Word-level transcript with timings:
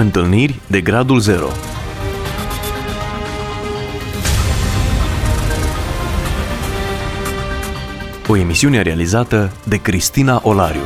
Întâlniri 0.00 0.60
de 0.66 0.80
gradul 0.80 1.18
0 1.18 1.46
O 8.28 8.36
emisiune 8.36 8.82
realizată 8.82 9.52
de 9.68 9.76
Cristina 9.76 10.40
Olariu. 10.44 10.80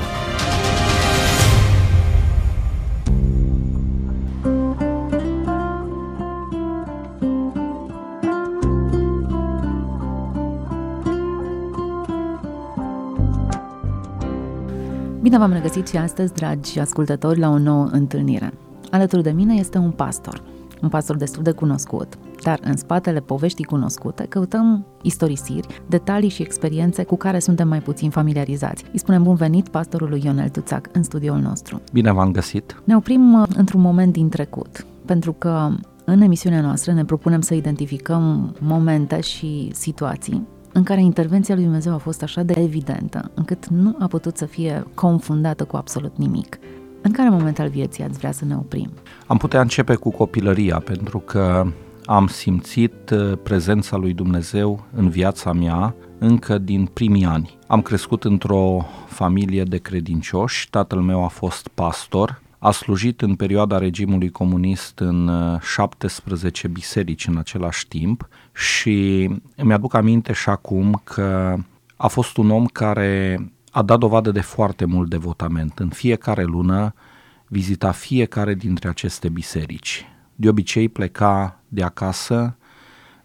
Bine 15.20 15.38
v-am 15.38 15.52
regăsit 15.52 15.88
și 15.88 15.96
astăzi, 15.96 16.32
dragi 16.32 16.78
ascultători, 16.78 17.38
la 17.38 17.48
o 17.48 17.58
nouă 17.58 17.88
întâlnire. 17.92 18.52
Alături 18.94 19.22
de 19.22 19.30
mine 19.30 19.54
este 19.54 19.78
un 19.78 19.90
pastor, 19.90 20.42
un 20.82 20.88
pastor 20.88 21.16
destul 21.16 21.42
de 21.42 21.50
cunoscut, 21.50 22.18
dar 22.42 22.58
în 22.62 22.76
spatele 22.76 23.20
poveștii 23.20 23.64
cunoscute 23.64 24.26
căutăm 24.28 24.86
istorisiri, 25.02 25.82
detalii 25.86 26.28
și 26.28 26.42
experiențe 26.42 27.04
cu 27.04 27.16
care 27.16 27.38
suntem 27.38 27.68
mai 27.68 27.80
puțin 27.80 28.10
familiarizați. 28.10 28.84
Îi 28.92 28.98
spunem 28.98 29.22
bun 29.22 29.34
venit 29.34 29.68
pastorului 29.68 30.22
Ionel 30.24 30.48
Tuțac 30.48 30.88
în 30.92 31.02
studioul 31.02 31.38
nostru. 31.38 31.80
Bine 31.92 32.12
v-am 32.12 32.32
găsit! 32.32 32.82
Ne 32.84 32.96
oprim 32.96 33.40
uh, 33.40 33.46
într-un 33.56 33.80
moment 33.80 34.12
din 34.12 34.28
trecut, 34.28 34.86
pentru 35.04 35.32
că 35.32 35.68
în 36.04 36.20
emisiunea 36.20 36.60
noastră 36.60 36.92
ne 36.92 37.04
propunem 37.04 37.40
să 37.40 37.54
identificăm 37.54 38.56
momente 38.60 39.20
și 39.20 39.70
situații 39.72 40.46
în 40.72 40.82
care 40.82 41.02
intervenția 41.02 41.54
lui 41.54 41.64
Dumnezeu 41.64 41.94
a 41.94 41.98
fost 41.98 42.22
așa 42.22 42.42
de 42.42 42.54
evidentă, 42.56 43.30
încât 43.34 43.66
nu 43.66 43.96
a 43.98 44.06
putut 44.06 44.36
să 44.36 44.44
fie 44.44 44.86
confundată 44.94 45.64
cu 45.64 45.76
absolut 45.76 46.16
nimic. 46.16 46.58
În 47.06 47.12
care 47.12 47.28
moment 47.28 47.58
al 47.58 47.68
vieții 47.68 48.04
ați 48.04 48.18
vrea 48.18 48.32
să 48.32 48.44
ne 48.44 48.56
oprim? 48.56 48.90
Am 49.26 49.36
putea 49.36 49.60
începe 49.60 49.94
cu 49.94 50.10
copilăria, 50.10 50.78
pentru 50.78 51.18
că 51.18 51.66
am 52.04 52.26
simțit 52.26 53.10
uh, 53.10 53.38
prezența 53.42 53.96
lui 53.96 54.12
Dumnezeu 54.12 54.84
în 54.94 55.08
viața 55.08 55.52
mea 55.52 55.94
încă 56.18 56.58
din 56.58 56.86
primii 56.86 57.24
ani. 57.24 57.58
Am 57.66 57.82
crescut 57.82 58.24
într-o 58.24 58.86
familie 59.06 59.62
de 59.62 59.78
credincioși, 59.78 60.70
tatăl 60.70 61.00
meu 61.00 61.24
a 61.24 61.28
fost 61.28 61.68
pastor, 61.68 62.42
a 62.58 62.70
slujit 62.70 63.22
în 63.22 63.34
perioada 63.34 63.78
regimului 63.78 64.30
comunist 64.30 64.98
în 64.98 65.30
17 65.60 66.66
uh, 66.66 66.72
biserici 66.72 67.26
în 67.26 67.36
același 67.36 67.88
timp 67.88 68.28
și 68.54 69.30
îmi 69.56 69.72
aduc 69.72 69.94
aminte 69.94 70.32
și 70.32 70.48
acum 70.48 71.00
că 71.04 71.56
a 71.96 72.06
fost 72.06 72.36
un 72.36 72.50
om 72.50 72.66
care 72.66 73.38
a 73.74 73.82
dat 73.82 73.98
dovadă 73.98 74.30
de 74.30 74.40
foarte 74.40 74.84
mult 74.84 75.10
devotament. 75.10 75.78
În 75.78 75.88
fiecare 75.88 76.42
lună 76.42 76.94
vizita 77.46 77.90
fiecare 77.90 78.54
dintre 78.54 78.88
aceste 78.88 79.28
biserici. 79.28 80.06
De 80.34 80.48
obicei 80.48 80.88
pleca 80.88 81.60
de 81.68 81.82
acasă 81.82 82.56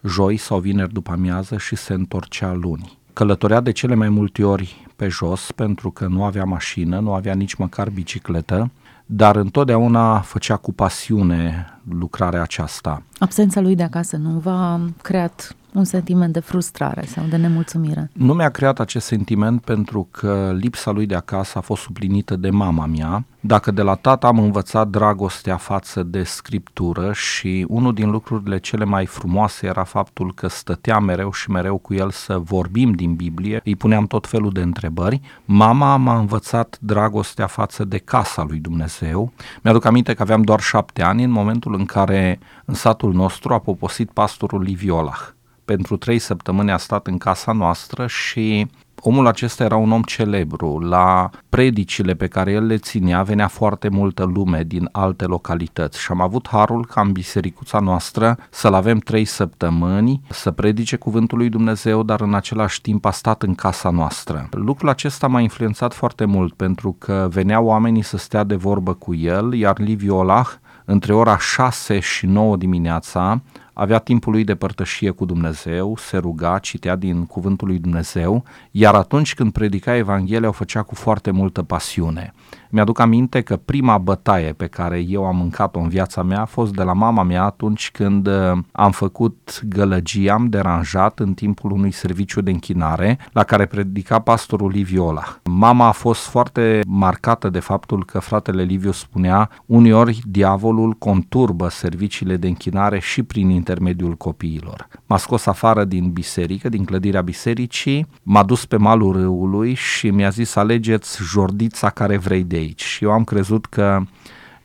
joi 0.03 0.37
sau 0.37 0.59
vineri 0.59 0.93
după 0.93 1.11
amiază 1.11 1.57
și 1.57 1.75
se 1.75 1.93
întorcea 1.93 2.53
luni. 2.53 2.97
Călătorea 3.13 3.59
de 3.59 3.71
cele 3.71 3.95
mai 3.95 4.09
multe 4.09 4.43
ori 4.43 4.87
pe 4.95 5.07
jos 5.07 5.51
pentru 5.51 5.91
că 5.91 6.07
nu 6.07 6.23
avea 6.23 6.43
mașină, 6.43 6.99
nu 6.99 7.13
avea 7.13 7.33
nici 7.33 7.53
măcar 7.53 7.89
bicicletă, 7.89 8.71
dar 9.05 9.35
întotdeauna 9.35 10.19
făcea 10.19 10.55
cu 10.55 10.73
pasiune 10.73 11.67
lucrarea 11.99 12.41
aceasta. 12.41 13.01
Absența 13.17 13.61
lui 13.61 13.75
de 13.75 13.83
acasă 13.83 14.17
nu 14.17 14.39
v-a 14.39 14.79
creat 15.01 15.55
un 15.73 15.83
sentiment 15.83 16.33
de 16.33 16.39
frustrare 16.39 17.05
sau 17.05 17.23
de 17.29 17.37
nemulțumire? 17.37 18.09
Nu 18.13 18.33
mi-a 18.33 18.49
creat 18.49 18.79
acest 18.79 19.05
sentiment 19.05 19.61
pentru 19.61 20.07
că 20.11 20.55
lipsa 20.59 20.91
lui 20.91 21.05
de 21.05 21.15
acasă 21.15 21.57
a 21.57 21.61
fost 21.61 21.81
suplinită 21.81 22.35
de 22.35 22.49
mama 22.49 22.85
mea. 22.85 23.25
Dacă 23.39 23.71
de 23.71 23.81
la 23.81 23.95
tata 23.95 24.27
am 24.27 24.39
învățat 24.39 24.87
dragostea 24.87 25.57
față 25.57 26.03
de 26.03 26.23
scriptură 26.23 27.13
și 27.13 27.65
unul 27.69 27.93
din 27.93 28.09
lucrurile 28.09 28.57
cele 28.57 28.85
mai 28.85 29.05
frumoase 29.05 29.65
era 29.65 29.83
faptul 29.83 30.33
că 30.33 30.47
stătea 30.47 30.99
mereu 30.99 31.31
și 31.31 31.51
mereu 31.51 31.77
cu 31.77 31.93
el 31.93 32.11
să 32.11 32.37
vorbim 32.37 32.91
din 32.91 33.13
Biblie, 33.15 33.61
îi 33.63 33.75
puneam 33.75 34.05
tot 34.05 34.27
felul 34.27 34.51
de 34.51 34.61
întrebări. 34.61 35.21
Mama 35.45 35.97
m-a 35.97 36.19
învățat 36.19 36.77
dragostea 36.81 37.47
față 37.47 37.85
de 37.85 37.97
casa 37.97 38.43
lui 38.47 38.59
Dumnezeu. 38.59 39.31
Mi-aduc 39.63 39.85
aminte 39.85 40.13
că 40.13 40.21
aveam 40.21 40.41
doar 40.41 40.59
șapte 40.59 41.03
ani 41.03 41.23
în 41.23 41.31
momentul 41.31 41.73
în 41.79 41.85
care 41.85 42.39
în 42.65 42.73
satul 42.73 43.13
nostru 43.13 43.53
a 43.53 43.59
poposit 43.59 44.11
pastorul 44.11 44.61
Liviolah 44.61 45.19
pentru 45.65 45.97
trei 45.97 46.19
săptămâni 46.19 46.71
a 46.71 46.77
stat 46.77 47.07
în 47.07 47.17
casa 47.17 47.51
noastră 47.51 48.07
și 48.07 48.67
omul 49.01 49.27
acesta 49.27 49.63
era 49.63 49.75
un 49.75 49.91
om 49.91 50.01
celebru. 50.01 50.79
La 50.79 51.29
predicile 51.49 52.13
pe 52.13 52.27
care 52.27 52.51
el 52.51 52.65
le 52.65 52.77
ținea 52.77 53.23
venea 53.23 53.47
foarte 53.47 53.89
multă 53.89 54.23
lume 54.23 54.63
din 54.63 54.89
alte 54.91 55.25
localități 55.25 55.99
și 55.99 56.11
am 56.11 56.21
avut 56.21 56.47
harul 56.47 56.85
ca 56.85 57.01
în 57.01 57.11
bisericuța 57.11 57.79
noastră 57.79 58.37
să-l 58.49 58.73
avem 58.73 58.97
trei 58.97 59.25
săptămâni, 59.25 60.21
să 60.29 60.51
predice 60.51 60.95
cuvântul 60.95 61.37
lui 61.37 61.49
Dumnezeu, 61.49 62.03
dar 62.03 62.21
în 62.21 62.33
același 62.33 62.81
timp 62.81 63.05
a 63.05 63.11
stat 63.11 63.43
în 63.43 63.55
casa 63.55 63.89
noastră. 63.89 64.47
Lucrul 64.51 64.89
acesta 64.89 65.27
m-a 65.27 65.41
influențat 65.41 65.93
foarte 65.93 66.25
mult 66.25 66.53
pentru 66.53 66.95
că 66.99 67.27
veneau 67.31 67.65
oamenii 67.65 68.03
să 68.03 68.17
stea 68.17 68.43
de 68.43 68.55
vorbă 68.55 68.93
cu 68.93 69.15
el, 69.15 69.53
iar 69.53 69.79
Liviu 69.79 70.15
Olah 70.15 70.47
între 70.89 71.13
ora 71.13 71.37
6 71.37 71.99
și 71.99 72.25
9 72.25 72.57
dimineața 72.57 73.41
avea 73.79 73.97
timpul 73.97 74.31
lui 74.31 74.43
de 74.43 74.55
părtășie 74.55 75.09
cu 75.09 75.25
Dumnezeu, 75.25 75.95
se 75.97 76.17
ruga, 76.17 76.57
citea 76.57 76.95
din 76.95 77.25
cuvântul 77.25 77.67
lui 77.67 77.77
Dumnezeu, 77.77 78.43
iar 78.71 78.95
atunci 78.95 79.33
când 79.33 79.51
predica 79.51 79.95
Evanghelia 79.95 80.47
o 80.47 80.51
făcea 80.51 80.81
cu 80.81 80.95
foarte 80.95 81.31
multă 81.31 81.63
pasiune. 81.63 82.33
Mi-aduc 82.71 82.99
aminte 82.99 83.41
că 83.41 83.55
prima 83.55 83.97
bătaie 83.97 84.53
pe 84.53 84.67
care 84.67 84.99
eu 85.07 85.25
am 85.25 85.35
mâncat-o 85.35 85.79
în 85.79 85.87
viața 85.87 86.23
mea 86.23 86.41
a 86.41 86.45
fost 86.45 86.73
de 86.73 86.83
la 86.83 86.93
mama 86.93 87.23
mea 87.23 87.43
atunci 87.43 87.91
când 87.91 88.27
uh, 88.27 88.57
am 88.71 88.91
făcut 88.91 89.61
gălăgie, 89.63 90.31
am 90.31 90.49
deranjat 90.49 91.19
în 91.19 91.33
timpul 91.33 91.71
unui 91.71 91.91
serviciu 91.91 92.41
de 92.41 92.51
închinare 92.51 93.19
la 93.31 93.43
care 93.43 93.65
predica 93.65 94.19
pastorul 94.19 94.69
Liviola. 94.69 95.39
Mama 95.43 95.87
a 95.87 95.91
fost 95.91 96.25
foarte 96.25 96.81
marcată 96.87 97.49
de 97.49 97.59
faptul 97.59 98.05
că 98.05 98.19
fratele 98.19 98.63
Liviu 98.63 98.91
spunea 98.91 99.49
uneori 99.65 100.21
diavolul 100.25 100.91
conturbă 100.91 101.69
serviciile 101.69 102.35
de 102.35 102.47
închinare 102.47 102.99
și 102.99 103.23
prin 103.23 103.49
intermediul 103.69 104.15
copiilor. 104.15 104.87
M-a 105.05 105.17
scos 105.17 105.45
afară 105.45 105.83
din 105.83 106.11
biserică, 106.11 106.69
din 106.69 106.85
clădirea 106.85 107.21
bisericii, 107.21 108.07
m-a 108.23 108.43
dus 108.43 108.65
pe 108.65 108.77
malul 108.77 109.13
râului 109.13 109.73
și 109.73 110.09
mi-a 110.09 110.29
zis 110.29 110.55
alegeți 110.55 111.23
jordița 111.23 111.89
care 111.89 112.17
vrei 112.17 112.43
de 112.43 112.55
aici. 112.55 112.83
Și 112.83 113.03
eu 113.03 113.11
am 113.11 113.23
crezut 113.23 113.65
că 113.65 114.01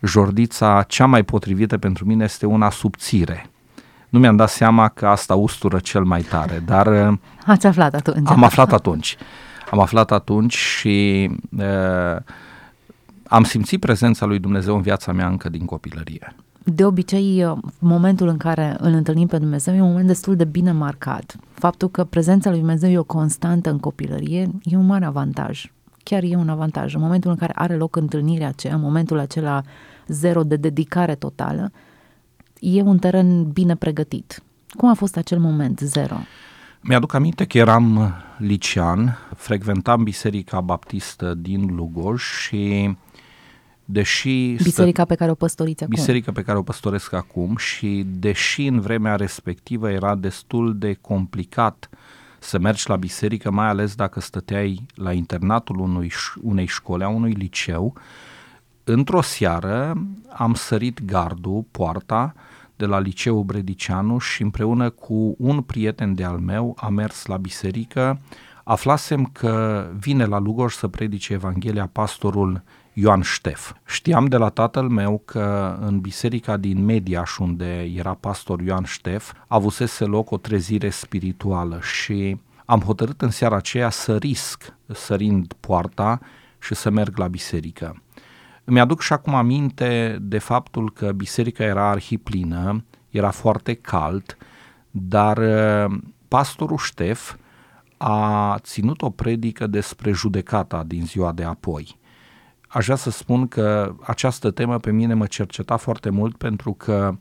jordița 0.01 0.83
cea 0.87 1.05
mai 1.05 1.23
potrivită 1.23 1.77
pentru 1.77 2.05
mine 2.05 2.23
este 2.23 2.45
una 2.45 2.69
subțire. 2.69 3.49
Nu 4.09 4.19
mi-am 4.19 4.35
dat 4.35 4.49
seama 4.49 4.87
că 4.87 5.07
asta 5.07 5.35
ustură 5.35 5.79
cel 5.79 6.03
mai 6.03 6.21
tare, 6.21 6.63
dar... 6.65 6.87
Uh, 6.95 7.17
Ați 7.45 7.67
aflat 7.67 7.93
atunci. 7.93 8.29
Am 8.29 8.43
aflat 8.43 8.73
atunci. 8.73 9.17
Am 9.71 9.79
aflat 9.79 10.11
atunci 10.11 10.55
și 10.57 11.29
uh, 11.57 12.17
am 13.27 13.43
simțit 13.43 13.79
prezența 13.79 14.25
lui 14.25 14.39
Dumnezeu 14.39 14.75
în 14.75 14.81
viața 14.81 15.11
mea 15.11 15.27
încă 15.27 15.49
din 15.49 15.65
copilărie. 15.65 16.35
De 16.67 16.85
obicei, 16.85 17.45
uh, 17.45 17.57
momentul 17.79 18.27
în 18.27 18.37
care 18.37 18.75
îl 18.79 18.93
întâlnim 18.93 19.27
pe 19.27 19.37
Dumnezeu 19.37 19.75
e 19.75 19.81
un 19.81 19.87
moment 19.87 20.07
destul 20.07 20.35
de 20.35 20.45
bine 20.45 20.71
marcat. 20.71 21.35
Faptul 21.53 21.89
că 21.89 22.03
prezența 22.03 22.49
lui 22.49 22.59
Dumnezeu 22.59 22.89
e 22.89 22.97
o 22.97 23.03
constantă 23.03 23.69
în 23.69 23.79
copilărie 23.79 24.49
e 24.63 24.75
un 24.75 24.85
mare 24.85 25.05
avantaj 25.05 25.69
chiar 26.05 26.23
e 26.23 26.35
un 26.35 26.49
avantaj. 26.49 26.93
În 26.93 27.01
momentul 27.01 27.31
în 27.31 27.37
care 27.37 27.53
are 27.55 27.75
loc 27.75 27.95
întâlnirea 27.95 28.47
aceea, 28.47 28.75
în 28.75 28.81
momentul 28.81 29.19
acela 29.19 29.61
zero 30.07 30.43
de 30.43 30.55
dedicare 30.55 31.15
totală, 31.15 31.71
e 32.59 32.81
un 32.81 32.97
teren 32.97 33.51
bine 33.51 33.75
pregătit. 33.75 34.43
Cum 34.69 34.89
a 34.89 34.93
fost 34.93 35.17
acel 35.17 35.39
moment 35.39 35.79
zero? 35.79 36.15
Mi-aduc 36.81 37.13
aminte 37.13 37.45
că 37.45 37.57
eram 37.57 38.13
licean, 38.37 39.17
frecventam 39.35 40.03
Biserica 40.03 40.61
Baptistă 40.61 41.33
din 41.33 41.75
Lugoj 41.75 42.21
și 42.21 42.95
deși... 43.85 44.53
Biserica 44.53 45.01
stă... 45.01 45.05
pe 45.05 45.15
care 45.15 45.31
o 45.31 45.35
păstoriți 45.35 45.83
acum. 45.83 45.95
Biserica 45.95 46.31
pe 46.31 46.41
care 46.41 46.57
o 46.57 46.63
păstoresc 46.63 47.13
acum 47.13 47.55
și 47.57 48.05
deși 48.07 48.65
în 48.65 48.79
vremea 48.79 49.15
respectivă 49.15 49.89
era 49.89 50.15
destul 50.15 50.77
de 50.77 50.97
complicat 51.01 51.89
uh, 51.91 51.97
să 52.45 52.59
mergi 52.59 52.89
la 52.89 52.95
biserică, 52.95 53.51
mai 53.51 53.67
ales 53.67 53.95
dacă 53.95 54.19
stăteai 54.19 54.85
la 54.95 55.13
internatul 55.13 55.79
unui, 55.79 56.11
unei 56.41 56.65
școli, 56.65 57.03
a 57.03 57.07
unui 57.07 57.31
liceu. 57.31 57.93
Într-o 58.83 59.21
seară 59.21 59.93
am 60.33 60.53
sărit 60.53 61.05
gardul, 61.05 61.65
poarta, 61.71 62.33
de 62.75 62.85
la 62.85 62.99
liceul 62.99 63.43
Bredicianu 63.43 64.17
și 64.17 64.41
împreună 64.41 64.89
cu 64.89 65.35
un 65.37 65.61
prieten 65.61 66.13
de 66.13 66.23
al 66.23 66.37
meu 66.37 66.77
am 66.79 66.93
mers 66.93 67.25
la 67.25 67.37
biserică. 67.37 68.19
Aflasem 68.63 69.25
că 69.25 69.85
vine 69.97 70.25
la 70.25 70.39
Lugoj 70.39 70.73
să 70.73 70.87
predice 70.87 71.33
Evanghelia 71.33 71.89
pastorul 71.91 72.63
Ioan 72.97 73.21
Ștef. 73.21 73.73
Știam 73.85 74.25
de 74.25 74.37
la 74.37 74.49
tatăl 74.49 74.87
meu 74.87 75.21
că 75.25 75.77
în 75.81 75.99
biserica 75.99 76.57
din 76.57 76.85
Mediaș, 76.85 77.37
unde 77.37 77.91
era 77.95 78.13
pastor 78.13 78.61
Ioan 78.61 78.83
Ștef, 78.83 79.33
avusese 79.47 80.05
loc 80.05 80.31
o 80.31 80.37
trezire 80.37 80.89
spirituală 80.89 81.79
și 81.81 82.39
am 82.65 82.79
hotărât 82.79 83.21
în 83.21 83.29
seara 83.29 83.55
aceea 83.55 83.89
să 83.89 84.17
risc 84.17 84.73
sărind 84.87 85.53
poarta 85.59 86.19
și 86.59 86.75
să 86.75 86.89
merg 86.89 87.17
la 87.17 87.27
biserică. 87.27 88.01
Îmi 88.63 88.79
aduc 88.79 89.01
și 89.01 89.13
acum 89.13 89.35
aminte 89.35 90.17
de 90.21 90.37
faptul 90.37 90.91
că 90.91 91.11
biserica 91.11 91.63
era 91.63 91.89
arhiplină, 91.89 92.83
era 93.09 93.29
foarte 93.29 93.73
cald, 93.73 94.37
dar 94.91 95.37
uh, 95.37 95.97
pastorul 96.27 96.77
Ștef 96.77 97.35
a 97.97 98.57
ținut 98.59 99.01
o 99.01 99.09
predică 99.09 99.67
despre 99.67 100.11
judecata 100.11 100.83
din 100.83 101.05
ziua 101.05 101.31
de 101.31 101.43
apoi. 101.43 102.03
Aș 102.75 102.83
vrea 102.83 102.95
să 102.95 103.09
spun 103.09 103.47
că 103.47 103.95
această 104.01 104.51
temă 104.51 104.79
pe 104.79 104.91
mine 104.91 105.13
mă 105.13 105.25
cerceta 105.25 105.77
foarte 105.77 106.09
mult 106.09 106.37
pentru 106.37 106.73
că 106.73 107.17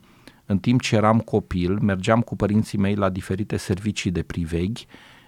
în 0.46 0.58
timp 0.58 0.80
ce 0.80 0.96
eram 0.96 1.18
copil, 1.18 1.78
mergeam 1.78 2.20
cu 2.20 2.36
părinții 2.36 2.78
mei 2.78 2.94
la 2.94 3.08
diferite 3.08 3.56
servicii 3.56 4.10
de 4.10 4.22
priveghi, 4.22 4.86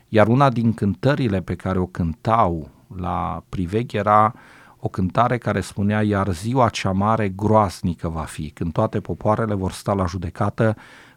iar 0.08 0.26
una 0.26 0.50
din 0.50 0.74
cântările 0.74 1.40
pe 1.40 1.54
care 1.54 1.78
o 1.78 1.86
cântau 1.86 2.70
la 2.96 3.42
priveghi 3.48 3.96
era 3.96 4.34
o 4.78 4.88
cântare 4.88 5.38
care 5.38 5.60
spunea 5.60 6.02
iar 6.02 6.32
ziua 6.32 6.68
cea 6.68 6.92
mare 6.92 7.28
groaznică 7.28 8.08
va 8.08 8.24
fi, 8.24 8.50
când 8.50 8.72
toate 8.72 9.00
popoarele 9.00 9.54
vor 9.54 9.72
sta 9.72 9.92
la 9.92 10.06
judecată, 10.06 10.76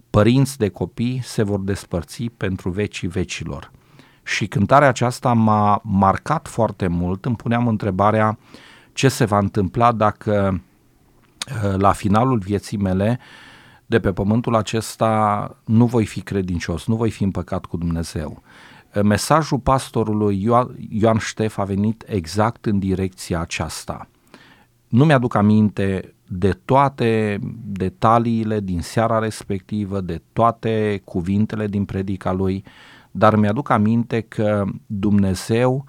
părinți 0.10 0.58
de 0.58 0.70
copii 0.70 1.22
se 1.24 1.44
vor 1.44 1.60
despărți 1.60 2.24
pentru 2.38 2.70
vecii 2.70 3.08
vecilor. 3.08 3.72
Și 4.24 4.48
cântarea 4.48 4.88
aceasta 4.88 5.34
m-a 5.34 5.82
marcat 5.84 6.48
foarte 6.48 6.88
mult, 6.88 7.26
îmi 7.26 7.36
puneam 7.36 7.68
întrebarea 7.68 8.38
ce 9.00 9.08
se 9.08 9.26
va 9.26 9.38
întâmpla 9.38 9.92
dacă 9.92 10.62
uh, 11.64 11.76
la 11.78 11.92
finalul 11.92 12.38
vieții 12.38 12.78
mele 12.78 13.20
de 13.86 14.00
pe 14.00 14.12
pământul 14.12 14.56
acesta 14.56 15.56
nu 15.66 15.86
voi 15.86 16.06
fi 16.06 16.22
credincios, 16.22 16.86
nu 16.88 16.96
voi 16.96 17.10
fi 17.10 17.24
împăcat 17.24 17.66
cu 17.66 17.78
Dumnezeu. 17.78 18.44
Uh, 18.96 19.02
mesajul 19.02 19.60
pastorului 19.60 20.44
Ioan 20.90 21.18
Ștef 21.18 21.58
a 21.58 21.64
venit 21.64 22.04
exact 22.08 22.66
în 22.66 22.80
direcția 22.80 23.40
aceasta. 23.40 24.08
Nu 24.88 25.06
mi-aduc 25.06 25.36
aminte 25.36 26.16
de 26.28 26.52
toate 26.66 27.40
detaliile 27.66 28.60
din 28.60 28.82
seara 28.82 29.20
respectivă, 29.20 30.02
de 30.02 30.22
toate 30.34 31.02
cuvintele 31.06 31.68
din 31.68 31.86
predica 31.86 32.32
lui, 32.32 32.64
dar 33.12 33.36
mi-aduc 33.36 33.70
aminte 33.70 34.22
că 34.22 34.66
Dumnezeu 34.86 35.86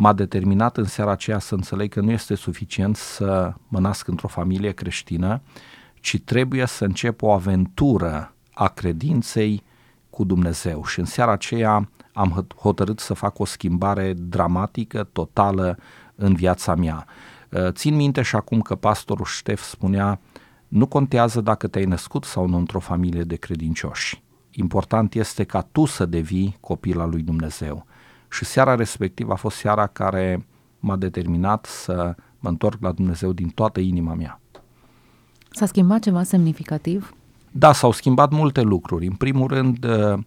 m-a 0.00 0.12
determinat 0.12 0.76
în 0.76 0.84
seara 0.84 1.10
aceea 1.10 1.38
să 1.38 1.54
înțeleg 1.54 1.92
că 1.92 2.00
nu 2.00 2.10
este 2.10 2.34
suficient 2.34 2.96
să 2.96 3.54
mă 3.68 3.78
nasc 3.78 4.08
într-o 4.08 4.28
familie 4.28 4.72
creștină, 4.72 5.40
ci 6.00 6.20
trebuie 6.24 6.66
să 6.66 6.84
încep 6.84 7.22
o 7.22 7.32
aventură 7.32 8.34
a 8.52 8.68
credinței 8.68 9.62
cu 10.10 10.24
Dumnezeu. 10.24 10.84
Și 10.84 10.98
în 10.98 11.04
seara 11.04 11.32
aceea 11.32 11.88
am 12.12 12.46
hotărât 12.56 12.98
să 12.98 13.14
fac 13.14 13.38
o 13.38 13.44
schimbare 13.44 14.12
dramatică, 14.12 15.08
totală 15.12 15.78
în 16.14 16.34
viața 16.34 16.74
mea. 16.74 17.06
Uh, 17.50 17.68
țin 17.70 17.94
minte 17.94 18.22
și 18.22 18.36
acum 18.36 18.60
că 18.60 18.74
pastorul 18.74 19.26
Ștef 19.26 19.62
spunea, 19.62 20.20
nu 20.68 20.86
contează 20.86 21.40
dacă 21.40 21.66
te-ai 21.66 21.84
născut 21.84 22.24
sau 22.24 22.48
nu 22.48 22.56
într-o 22.56 22.80
familie 22.80 23.22
de 23.22 23.36
credincioși. 23.36 24.22
Important 24.50 25.14
este 25.14 25.44
ca 25.44 25.68
tu 25.72 25.84
să 25.84 26.06
devii 26.06 26.56
copil 26.60 27.00
al 27.00 27.10
lui 27.10 27.22
Dumnezeu. 27.22 27.86
Și 28.28 28.44
seara 28.44 28.74
respectivă 28.74 29.32
a 29.32 29.36
fost 29.36 29.56
seara 29.56 29.86
care 29.86 30.46
m-a 30.80 30.96
determinat 30.96 31.66
să 31.66 32.14
mă 32.38 32.48
întorc 32.48 32.80
la 32.80 32.92
Dumnezeu 32.92 33.32
din 33.32 33.48
toată 33.48 33.80
inima 33.80 34.14
mea. 34.14 34.40
S-a 35.50 35.66
schimbat 35.66 36.02
ceva 36.02 36.22
semnificativ? 36.22 37.14
Da, 37.50 37.72
s-au 37.72 37.92
schimbat 37.92 38.30
multe 38.30 38.60
lucruri. 38.60 39.06
În 39.06 39.14
primul 39.14 39.46
rând, 39.46 39.84
uh, 39.84 40.18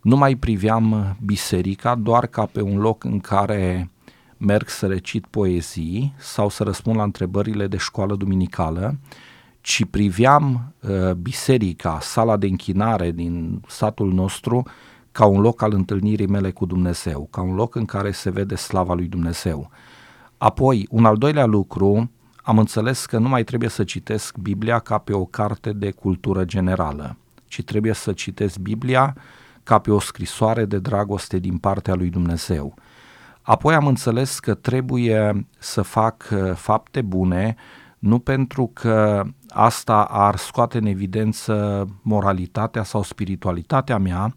nu 0.00 0.16
mai 0.16 0.34
priveam 0.34 1.16
biserica 1.24 1.94
doar 1.94 2.26
ca 2.26 2.46
pe 2.46 2.62
un 2.62 2.78
loc 2.78 3.04
în 3.04 3.20
care 3.20 3.90
merg 4.36 4.68
să 4.68 4.86
recit 4.86 5.26
poezii 5.26 6.14
sau 6.18 6.48
să 6.48 6.62
răspund 6.62 6.96
la 6.96 7.02
întrebările 7.02 7.66
de 7.66 7.76
școală 7.76 8.16
duminicală, 8.16 8.98
ci 9.60 9.84
priveam 9.90 10.74
uh, 10.80 11.12
biserica, 11.12 11.98
sala 12.00 12.36
de 12.36 12.46
închinare 12.46 13.10
din 13.10 13.62
satul 13.68 14.12
nostru, 14.12 14.66
ca 15.12 15.24
un 15.24 15.40
loc 15.40 15.62
al 15.62 15.72
întâlnirii 15.72 16.26
mele 16.26 16.50
cu 16.50 16.66
Dumnezeu, 16.66 17.28
ca 17.30 17.40
un 17.40 17.54
loc 17.54 17.74
în 17.74 17.84
care 17.84 18.10
se 18.10 18.30
vede 18.30 18.54
slava 18.54 18.94
lui 18.94 19.06
Dumnezeu. 19.06 19.70
Apoi, 20.38 20.86
un 20.90 21.04
al 21.04 21.16
doilea 21.16 21.44
lucru, 21.44 22.10
am 22.42 22.58
înțeles 22.58 23.06
că 23.06 23.18
nu 23.18 23.28
mai 23.28 23.44
trebuie 23.44 23.68
să 23.68 23.84
citesc 23.84 24.36
Biblia 24.36 24.78
ca 24.78 24.98
pe 24.98 25.12
o 25.12 25.24
carte 25.24 25.72
de 25.72 25.90
cultură 25.90 26.44
generală, 26.44 27.16
ci 27.44 27.62
trebuie 27.62 27.92
să 27.92 28.12
citesc 28.12 28.58
Biblia 28.58 29.16
ca 29.62 29.78
pe 29.78 29.90
o 29.90 29.98
scrisoare 29.98 30.64
de 30.64 30.78
dragoste 30.78 31.38
din 31.38 31.58
partea 31.58 31.94
lui 31.94 32.10
Dumnezeu. 32.10 32.74
Apoi 33.42 33.74
am 33.74 33.86
înțeles 33.86 34.38
că 34.38 34.54
trebuie 34.54 35.46
să 35.58 35.82
fac 35.82 36.28
uh, 36.32 36.52
fapte 36.54 37.02
bune, 37.02 37.56
nu 37.98 38.18
pentru 38.18 38.70
că 38.72 39.24
asta 39.48 40.04
ar 40.04 40.36
scoate 40.36 40.78
în 40.78 40.86
evidență 40.86 41.86
moralitatea 42.02 42.82
sau 42.82 43.02
spiritualitatea 43.02 43.98
mea, 43.98 44.34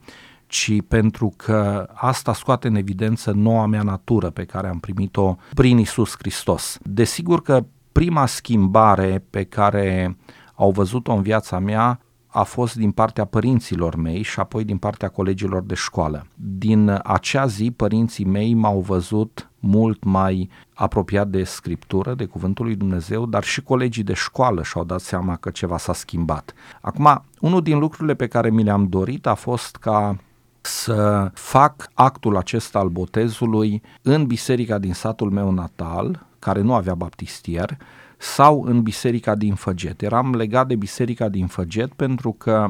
ci 0.54 0.82
pentru 0.88 1.34
că 1.36 1.90
asta 1.94 2.34
scoate 2.34 2.68
în 2.68 2.76
evidență 2.76 3.32
noua 3.32 3.66
mea 3.66 3.82
natură 3.82 4.30
pe 4.30 4.44
care 4.44 4.68
am 4.68 4.80
primit-o 4.80 5.36
prin 5.54 5.78
Isus 5.78 6.16
Hristos. 6.18 6.78
Desigur 6.82 7.42
că 7.42 7.66
prima 7.92 8.26
schimbare 8.26 9.24
pe 9.30 9.44
care 9.44 10.18
au 10.56 10.72
văzut-o 10.72 11.14
în 11.14 11.22
viața 11.22 11.60
mea 11.60 12.00
a 12.28 12.44
fost 12.44 12.76
din 12.76 12.92
partea 12.92 13.26
părinților 13.26 13.96
mei 13.96 14.22
și 14.22 14.40
apoi 14.40 14.64
din 14.64 14.78
partea 14.78 15.10
colegilor 15.10 15.64
de 15.64 15.74
școală. 15.74 16.26
Din 16.36 17.00
acea 17.04 17.46
zi, 17.46 17.72
părinții 17.72 18.26
mei 18.26 18.54
m-au 18.54 18.80
văzut 18.80 19.52
mult 19.60 20.04
mai 20.04 20.50
apropiat 20.74 21.28
de 21.28 21.44
Scriptură, 21.44 22.14
de 22.14 22.26
Cuvântul 22.26 22.66
lui 22.66 22.76
Dumnezeu, 22.76 23.26
dar 23.26 23.44
și 23.44 23.62
colegii 23.62 24.04
de 24.04 24.14
școală 24.14 24.64
și-au 24.64 24.84
dat 24.84 25.00
seama 25.00 25.36
că 25.36 25.50
ceva 25.50 25.78
s-a 25.78 25.94
schimbat. 25.94 26.54
Acum, 26.82 27.24
unul 27.40 27.62
din 27.62 27.80
lucrurile 27.80 28.14
pe 28.14 28.28
care 28.28 28.50
mi 28.50 28.64
le-am 28.64 28.88
dorit 28.88 29.26
a 29.26 29.34
fost 29.34 29.76
ca 29.76 30.18
să 30.66 31.32
fac 31.34 31.90
actul 31.94 32.38
acesta 32.38 32.80
al 32.80 32.90
botezului 32.90 33.82
în 34.02 34.26
biserica 34.26 34.78
din 34.78 34.94
satul 34.94 35.32
meu 35.32 35.52
natal, 35.52 36.26
care 36.40 36.62
nu 36.62 36.74
avea 36.74 36.96
baptistier, 36.96 37.78
sau 38.18 38.64
în 38.64 38.82
biserica 38.82 39.36
din 39.36 39.56
Făget. 39.56 40.02
Eram 40.02 40.36
legat 40.36 40.68
de 40.68 40.76
biserica 40.76 41.30
din 41.30 41.48
Făget 41.48 41.94
pentru 41.94 42.32
că 42.32 42.68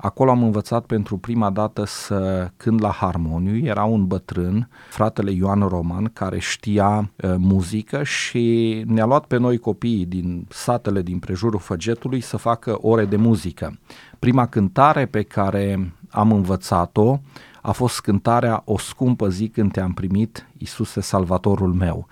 Acolo 0.00 0.30
am 0.30 0.42
învățat 0.42 0.84
pentru 0.84 1.16
prima 1.16 1.50
dată 1.50 1.84
să 1.86 2.50
cânt 2.56 2.80
la 2.80 2.90
harmoniu. 2.90 3.66
Era 3.66 3.84
un 3.84 4.06
bătrân, 4.06 4.68
fratele 4.90 5.30
Ioan 5.30 5.60
Roman, 5.60 6.04
care 6.04 6.38
știa 6.38 7.10
uh, 7.16 7.34
muzică 7.38 8.02
și 8.02 8.82
ne-a 8.86 9.04
luat 9.04 9.24
pe 9.24 9.36
noi 9.36 9.58
copiii 9.58 10.06
din 10.06 10.46
satele 10.48 11.02
din 11.02 11.18
prejurul 11.18 11.58
Făgetului 11.58 12.20
să 12.20 12.36
facă 12.36 12.78
ore 12.80 13.04
de 13.04 13.16
muzică. 13.16 13.78
Prima 14.18 14.46
cântare 14.46 15.06
pe 15.06 15.22
care 15.22 15.92
am 16.10 16.32
învățat-o 16.32 17.18
a 17.62 17.72
fost 17.72 18.00
cântarea 18.00 18.62
O 18.64 18.78
scumpă 18.78 19.28
zi 19.28 19.48
când 19.48 19.72
te-am 19.72 19.92
primit, 19.92 20.46
Iisuse 20.56 21.00
Salvatorul 21.00 21.72
meu. 21.72 22.06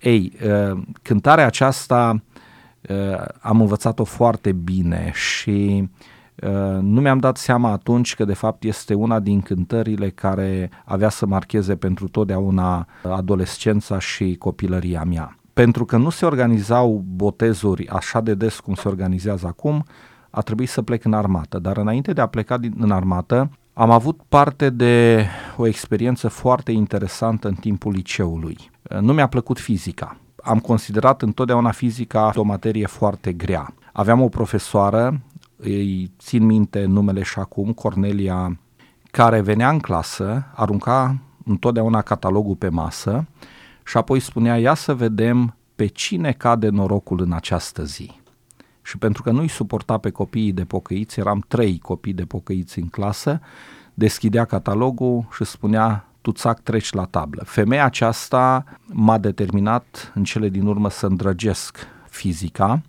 Ei, 0.00 0.32
uh, 0.44 0.82
cântarea 1.02 1.46
aceasta 1.46 2.22
uh, 2.88 3.24
am 3.40 3.60
învățat-o 3.60 4.04
foarte 4.04 4.52
bine 4.52 5.10
și 5.14 5.82
uh, 5.82 6.12
nu 6.80 7.00
mi-am 7.00 7.18
dat 7.18 7.36
seama 7.36 7.70
atunci 7.70 8.14
că 8.14 8.24
de 8.24 8.34
fapt 8.34 8.64
este 8.64 8.94
una 8.94 9.20
din 9.20 9.40
cântările 9.40 10.10
care 10.10 10.70
avea 10.84 11.08
să 11.08 11.26
marcheze 11.26 11.76
pentru 11.76 12.08
totdeauna 12.08 12.86
adolescența 13.02 13.98
și 13.98 14.36
copilăria 14.38 15.04
mea. 15.04 15.38
Pentru 15.52 15.84
că 15.84 15.96
nu 15.96 16.10
se 16.10 16.26
organizau 16.26 17.04
botezuri 17.06 17.88
așa 17.88 18.20
de 18.20 18.34
des 18.34 18.60
cum 18.60 18.74
se 18.74 18.88
organizează 18.88 19.46
acum, 19.46 19.84
a 20.30 20.40
trebuit 20.40 20.68
să 20.68 20.82
plec 20.82 21.04
în 21.04 21.12
armată. 21.12 21.58
Dar 21.58 21.76
înainte 21.76 22.12
de 22.12 22.20
a 22.20 22.26
pleca 22.26 22.58
din, 22.58 22.74
în 22.78 22.90
armată, 22.90 23.50
am 23.72 23.90
avut 23.90 24.20
parte 24.28 24.70
de 24.70 25.26
o 25.56 25.66
experiență 25.66 26.28
foarte 26.28 26.72
interesantă 26.72 27.48
în 27.48 27.54
timpul 27.54 27.92
liceului. 27.92 28.70
Nu 29.00 29.12
mi-a 29.12 29.26
plăcut 29.26 29.58
fizica. 29.58 30.16
Am 30.42 30.58
considerat 30.58 31.22
întotdeauna 31.22 31.70
fizica 31.70 32.32
o 32.34 32.42
materie 32.42 32.86
foarte 32.86 33.32
grea. 33.32 33.74
Aveam 33.92 34.20
o 34.20 34.28
profesoară, 34.28 35.20
îi 35.56 36.10
țin 36.18 36.44
minte 36.44 36.84
numele 36.84 37.22
și 37.22 37.38
acum, 37.38 37.72
Cornelia, 37.72 38.58
care 39.10 39.40
venea 39.40 39.70
în 39.70 39.78
clasă, 39.78 40.46
arunca 40.54 41.18
întotdeauna 41.44 42.02
catalogul 42.02 42.56
pe 42.56 42.68
masă 42.68 43.26
și 43.86 43.96
apoi 43.96 44.20
spunea, 44.20 44.58
ia 44.58 44.74
să 44.74 44.94
vedem 44.94 45.56
pe 45.74 45.86
cine 45.86 46.32
cade 46.32 46.68
norocul 46.68 47.20
în 47.20 47.32
această 47.32 47.84
zi. 47.84 48.10
Și 48.82 48.98
pentru 48.98 49.22
că 49.22 49.30
nu-i 49.30 49.48
suporta 49.48 49.98
pe 49.98 50.10
copiii 50.10 50.52
de 50.52 50.64
pocăiți, 50.64 51.20
eram 51.20 51.44
trei 51.48 51.78
copii 51.78 52.12
de 52.12 52.24
pocăiți 52.24 52.78
în 52.78 52.86
clasă, 52.86 53.40
deschidea 53.94 54.44
catalogul 54.44 55.28
și 55.36 55.44
spunea, 55.44 56.08
tu 56.20 56.32
țac 56.32 56.60
treci 56.60 56.92
la 56.92 57.04
tablă. 57.04 57.42
Femeia 57.46 57.84
aceasta 57.84 58.64
m-a 58.86 59.18
determinat 59.18 60.12
în 60.14 60.24
cele 60.24 60.48
din 60.48 60.66
urmă 60.66 60.90
să 60.90 61.06
îndrăgesc 61.06 61.78
fizica. 62.08 62.82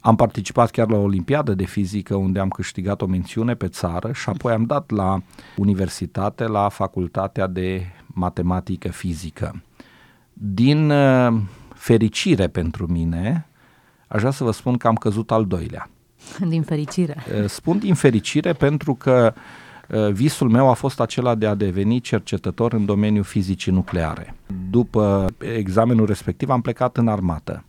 Am 0.00 0.16
participat 0.16 0.70
chiar 0.70 0.90
la 0.90 0.96
o 0.96 1.02
olimpiadă 1.02 1.54
de 1.54 1.64
fizică 1.64 2.14
unde 2.14 2.38
am 2.38 2.48
câștigat 2.48 3.02
o 3.02 3.06
mențiune 3.06 3.54
pe 3.54 3.68
țară 3.68 4.12
și 4.12 4.28
apoi 4.28 4.52
am 4.52 4.64
dat 4.64 4.90
la 4.90 5.22
universitate, 5.56 6.46
la 6.46 6.68
facultatea 6.68 7.46
de 7.46 7.86
matematică 8.06 8.88
fizică. 8.88 9.62
Din 10.32 10.90
uh, 10.90 11.40
fericire 11.74 12.48
pentru 12.48 12.86
mine, 12.86 13.46
aș 14.08 14.18
vrea 14.18 14.30
să 14.30 14.44
vă 14.44 14.50
spun 14.50 14.76
că 14.76 14.86
am 14.86 14.94
căzut 14.94 15.30
al 15.30 15.46
doilea. 15.46 15.90
Din 16.48 16.62
fericire. 16.62 17.16
Spun 17.46 17.78
din 17.78 17.94
fericire 17.94 18.52
pentru 18.52 18.94
că 18.94 19.34
visul 20.12 20.48
meu 20.48 20.68
a 20.68 20.72
fost 20.72 21.00
acela 21.00 21.34
de 21.34 21.46
a 21.46 21.54
deveni 21.54 22.00
cercetător 22.00 22.72
în 22.72 22.84
domeniul 22.84 23.24
fizicii 23.24 23.72
nucleare. 23.72 24.34
După 24.70 25.26
examenul 25.38 26.06
respectiv 26.06 26.48
am 26.50 26.60
plecat 26.60 26.96
în 26.96 27.08
armată 27.08 27.64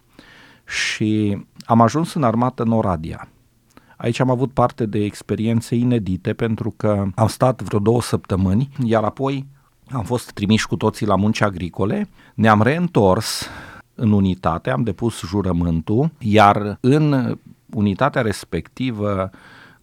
și 0.65 1.37
am 1.71 1.81
ajuns 1.81 2.13
în 2.13 2.23
armată 2.23 2.63
în 2.63 2.71
Oradea. 2.71 3.27
Aici 3.97 4.19
am 4.19 4.29
avut 4.29 4.51
parte 4.51 4.85
de 4.85 5.03
experiențe 5.03 5.75
inedite 5.75 6.33
pentru 6.33 6.73
că 6.77 7.05
am 7.15 7.27
stat 7.27 7.61
vreo 7.61 7.79
două 7.79 8.01
săptămâni, 8.01 8.69
iar 8.83 9.03
apoi 9.03 9.45
am 9.91 10.03
fost 10.03 10.31
trimiși 10.31 10.67
cu 10.67 10.75
toții 10.75 11.05
la 11.05 11.15
munci 11.15 11.41
agricole, 11.41 12.09
ne-am 12.33 12.61
reîntors 12.61 13.47
în 13.95 14.11
unitate, 14.11 14.69
am 14.69 14.83
depus 14.83 15.19
jurământul, 15.19 16.11
iar 16.19 16.77
în 16.79 17.37
unitatea 17.73 18.21
respectivă 18.21 19.29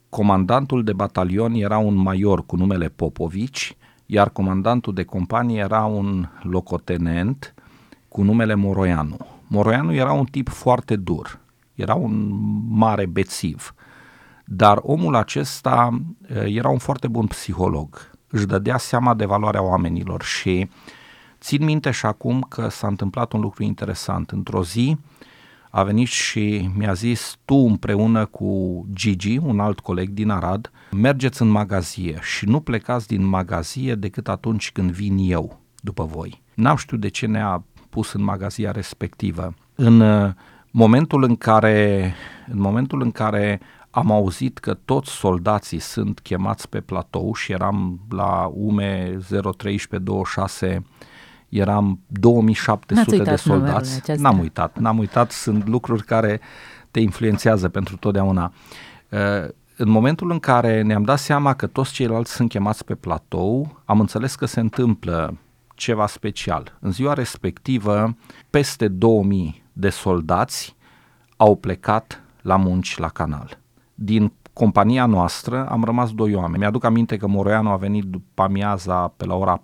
comandantul 0.09 0.85
de 0.85 0.93
batalion 0.93 1.53
era 1.55 1.79
un 1.79 1.95
major 1.95 2.47
cu 2.47 2.57
numele 2.57 2.89
Popovici, 2.89 3.77
iar 4.07 4.31
comandantul 4.31 4.95
de 4.95 5.03
companie 5.05 5.59
era 5.59 5.85
un 5.85 6.29
locotenent 6.43 7.55
cu 8.09 8.23
numele 8.23 8.55
Moroianu. 8.55 9.17
Moroianu 9.47 9.95
era 9.95 10.13
un 10.13 10.25
tip 10.25 10.49
foarte 10.49 10.97
dur, 10.97 11.47
era 11.79 11.95
un 11.95 12.31
mare 12.69 13.07
bețiv, 13.07 13.75
dar 14.45 14.79
omul 14.83 15.15
acesta 15.15 16.01
eh, 16.29 16.55
era 16.55 16.69
un 16.69 16.79
foarte 16.79 17.09
bun 17.09 17.27
psiholog, 17.27 18.11
își 18.29 18.47
dădea 18.47 18.79
seama 18.79 19.15
de 19.15 19.25
valoarea 19.25 19.63
oamenilor 19.63 20.23
și 20.23 20.69
țin 21.41 21.65
minte 21.65 21.91
și 21.91 22.07
acum 22.07 22.47
că 22.49 22.69
s-a 22.69 22.87
întâmplat 22.87 23.33
un 23.33 23.41
lucru 23.41 23.63
interesant. 23.63 24.31
Într-o 24.31 24.65
zi 24.65 24.97
a 25.71 25.83
venit 25.83 26.09
și 26.09 26.71
mi-a 26.75 26.93
zis 26.93 27.37
tu 27.45 27.55
împreună 27.55 28.27
cu 28.27 28.85
Gigi, 28.93 29.37
un 29.37 29.61
alt 29.61 29.81
coleg 29.81 30.09
din 30.09 30.31
Arad, 30.31 30.71
mergeți 30.91 31.43
în 31.43 31.49
magazie 31.49 32.19
și 32.23 32.47
nu 32.47 32.61
plecați 32.61 33.07
din 33.07 33.25
magazie 33.25 33.95
decât 33.95 34.29
atunci 34.29 34.73
când 34.73 34.91
vin 34.91 35.17
eu 35.19 35.61
după 35.81 36.05
voi. 36.05 36.43
N-am 36.55 36.77
știut 36.77 37.01
de 37.01 37.09
ce 37.09 37.27
ne-a 37.27 37.65
pus 37.89 38.13
în 38.13 38.23
magazia 38.23 38.71
respectivă. 38.71 39.55
În 39.75 40.01
uh, 40.01 40.33
momentul 40.71 41.23
în 41.23 41.37
care, 41.37 42.15
în 42.51 42.61
momentul 42.61 43.03
în 43.03 43.11
care 43.11 43.61
am 43.91 44.11
auzit 44.11 44.59
că 44.59 44.75
toți 44.75 45.11
soldații 45.11 45.79
sunt 45.79 46.21
chemați 46.21 46.69
pe 46.69 46.81
platou 46.81 47.35
și 47.35 47.53
eram 47.53 48.01
la 48.11 48.51
UME 48.55 49.19
01326 49.31 50.85
eram 51.49 52.01
2700 52.07 53.23
de 53.23 53.37
soldați. 53.37 54.13
N-am 54.17 54.39
uitat, 54.39 54.79
n-am 54.79 54.99
uitat, 54.99 55.31
sunt 55.31 55.69
lucruri 55.69 56.05
care 56.05 56.41
te 56.91 57.01
influențează 57.01 57.69
pentru 57.69 57.97
totdeauna. 57.97 58.53
Uh, 59.09 59.49
în 59.77 59.89
momentul 59.89 60.31
în 60.31 60.39
care 60.39 60.83
ne-am 60.83 61.03
dat 61.03 61.19
seama 61.19 61.55
că 61.55 61.67
toți 61.67 61.93
ceilalți 61.93 62.33
sunt 62.33 62.49
chemați 62.49 62.85
pe 62.85 62.95
platou, 62.95 63.81
am 63.85 64.01
înțeles 64.01 64.35
că 64.35 64.47
se 64.47 64.61
întâmplă 64.61 65.37
ceva 65.75 66.07
special. 66.07 66.77
În 66.81 66.93
ziua 66.93 67.13
respectivă, 67.13 68.17
peste 68.51 68.89
2000 68.89 69.63
de 69.79 69.89
soldați 69.89 70.77
au 71.37 71.57
plecat 71.57 72.23
la 72.43 72.57
munci 72.57 72.99
la 72.99 73.09
canal. 73.09 73.59
Din 73.95 74.33
compania 74.53 75.07
noastră 75.07 75.69
am 75.69 75.85
rămas 75.85 76.13
doi 76.13 76.35
oameni. 76.35 76.59
Mi-aduc 76.59 76.85
aminte 76.85 77.17
că 77.17 77.27
Moroianu 77.27 77.71
a 77.71 77.77
venit 77.77 78.05
după 78.05 78.43
amiaza 78.43 79.09
pe 79.17 79.25
la 79.25 79.35
ora 79.35 79.63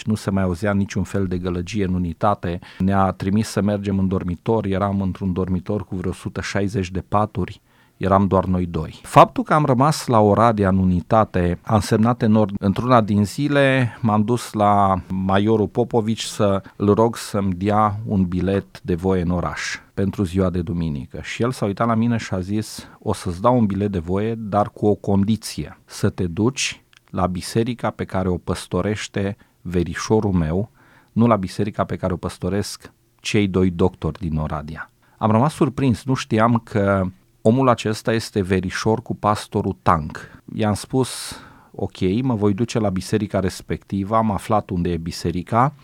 4-5, 0.00 0.02
nu 0.04 0.14
se 0.14 0.30
mai 0.30 0.42
auzea 0.42 0.72
niciun 0.72 1.02
fel 1.02 1.26
de 1.26 1.38
gălăgie 1.38 1.84
în 1.84 1.94
unitate. 1.94 2.58
Ne-a 2.78 3.10
trimis 3.10 3.48
să 3.48 3.60
mergem 3.60 3.98
în 3.98 4.08
dormitor, 4.08 4.64
eram 4.64 5.00
într-un 5.00 5.32
dormitor 5.32 5.84
cu 5.84 5.96
vreo 5.96 6.10
160 6.10 6.90
de 6.90 7.00
paturi 7.00 7.60
eram 8.02 8.26
doar 8.26 8.44
noi 8.44 8.66
doi. 8.66 9.00
Faptul 9.02 9.42
că 9.42 9.54
am 9.54 9.64
rămas 9.64 10.06
la 10.06 10.20
Oradea 10.20 10.68
în 10.68 10.78
unitate 10.78 11.58
a 11.62 11.74
însemnat 11.74 12.22
enorm. 12.22 12.54
Într-una 12.58 13.00
din 13.00 13.24
zile 13.24 13.96
m-am 14.00 14.22
dus 14.22 14.52
la 14.52 15.00
Maiorul 15.08 15.68
Popovici 15.68 16.22
să 16.22 16.62
îl 16.76 16.94
rog 16.94 17.16
să-mi 17.16 17.52
dea 17.52 17.98
un 18.06 18.24
bilet 18.24 18.80
de 18.80 18.94
voie 18.94 19.22
în 19.22 19.30
oraș 19.30 19.60
pentru 19.94 20.22
ziua 20.22 20.50
de 20.50 20.62
duminică. 20.62 21.20
Și 21.22 21.42
el 21.42 21.50
s-a 21.50 21.66
uitat 21.66 21.86
la 21.86 21.94
mine 21.94 22.16
și 22.16 22.34
a 22.34 22.40
zis, 22.40 22.88
o 22.98 23.12
să-ți 23.12 23.40
dau 23.40 23.58
un 23.58 23.66
bilet 23.66 23.90
de 23.90 23.98
voie, 23.98 24.34
dar 24.34 24.70
cu 24.70 24.86
o 24.86 24.94
condiție, 24.94 25.78
să 25.84 26.08
te 26.08 26.26
duci 26.26 26.82
la 27.10 27.26
biserica 27.26 27.90
pe 27.90 28.04
care 28.04 28.28
o 28.28 28.36
păstorește 28.36 29.36
verișorul 29.60 30.32
meu, 30.32 30.70
nu 31.12 31.26
la 31.26 31.36
biserica 31.36 31.84
pe 31.84 31.96
care 31.96 32.12
o 32.12 32.16
păstoresc 32.16 32.92
cei 33.20 33.48
doi 33.48 33.70
doctori 33.70 34.18
din 34.18 34.36
Oradea. 34.36 34.90
Am 35.18 35.30
rămas 35.30 35.54
surprins, 35.54 36.04
nu 36.04 36.14
știam 36.14 36.60
că 36.64 37.06
omul 37.42 37.68
acesta 37.68 38.12
este 38.12 38.40
verișor 38.40 39.02
cu 39.02 39.16
pastorul 39.16 39.76
Tank. 39.82 40.42
I-am 40.54 40.74
spus, 40.74 41.36
ok, 41.74 42.22
mă 42.22 42.34
voi 42.34 42.54
duce 42.54 42.78
la 42.78 42.90
biserica 42.90 43.40
respectivă, 43.40 44.16
am 44.16 44.30
aflat 44.30 44.70
unde 44.70 44.90
e 44.90 44.96
biserica 44.96 45.74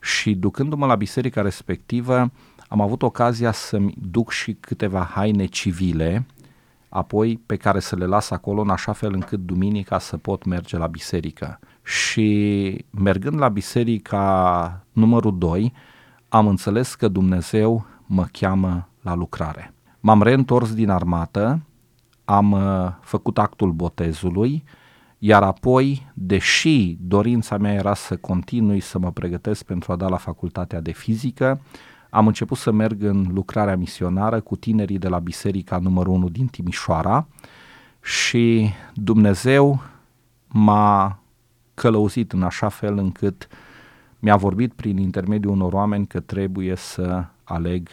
și 0.00 0.34
ducându-mă 0.34 0.86
la 0.86 0.94
biserica 0.94 1.42
respectivă 1.42 2.30
am 2.72 2.80
avut 2.80 3.02
ocazia 3.02 3.52
să-mi 3.52 3.94
duc 3.96 4.30
și 4.30 4.52
câteva 4.60 5.02
haine 5.14 5.44
civile, 5.44 6.26
apoi 6.88 7.40
pe 7.46 7.56
care 7.56 7.80
să 7.80 7.96
le 7.96 8.06
las 8.06 8.30
acolo 8.30 8.60
în 8.60 8.68
așa 8.68 8.92
fel 8.92 9.12
încât 9.12 9.38
duminica 9.38 9.98
să 9.98 10.16
pot 10.16 10.44
merge 10.44 10.76
la 10.76 10.86
biserică. 10.86 11.58
Și 11.84 12.84
mergând 12.90 13.38
la 13.38 13.48
biserica 13.48 14.84
numărul 14.92 15.38
2, 15.38 15.72
am 16.28 16.46
înțeles 16.46 16.94
că 16.94 17.08
Dumnezeu 17.08 17.86
mă 18.06 18.26
cheamă 18.32 18.88
la 19.00 19.14
lucrare. 19.14 19.74
M-am 20.04 20.22
reîntors 20.22 20.74
din 20.74 20.90
armată, 20.90 21.60
am 22.24 22.52
uh, 22.52 22.92
făcut 23.00 23.38
actul 23.38 23.72
botezului, 23.72 24.64
iar 25.18 25.42
apoi, 25.42 26.10
deși 26.14 26.96
dorința 27.00 27.58
mea 27.58 27.72
era 27.72 27.94
să 27.94 28.16
continui 28.16 28.80
să 28.80 28.98
mă 28.98 29.10
pregătesc 29.10 29.64
pentru 29.64 29.92
a 29.92 29.96
da 29.96 30.08
la 30.08 30.16
facultatea 30.16 30.80
de 30.80 30.92
fizică, 30.92 31.60
am 32.10 32.26
început 32.26 32.56
să 32.56 32.70
merg 32.70 33.02
în 33.02 33.26
lucrarea 33.32 33.76
misionară 33.76 34.40
cu 34.40 34.56
tinerii 34.56 34.98
de 34.98 35.08
la 35.08 35.18
biserica 35.18 35.78
numărul 35.78 36.14
1 36.14 36.28
din 36.28 36.46
Timișoara 36.46 37.26
și 38.02 38.70
Dumnezeu 38.94 39.80
m-a 40.48 41.18
călăuzit 41.74 42.32
în 42.32 42.42
așa 42.42 42.68
fel 42.68 42.98
încât 42.98 43.48
mi-a 44.18 44.36
vorbit 44.36 44.72
prin 44.72 44.96
intermediul 44.96 45.52
unor 45.52 45.72
oameni 45.72 46.06
că 46.06 46.20
trebuie 46.20 46.76
să 46.76 47.24
aleg 47.44 47.88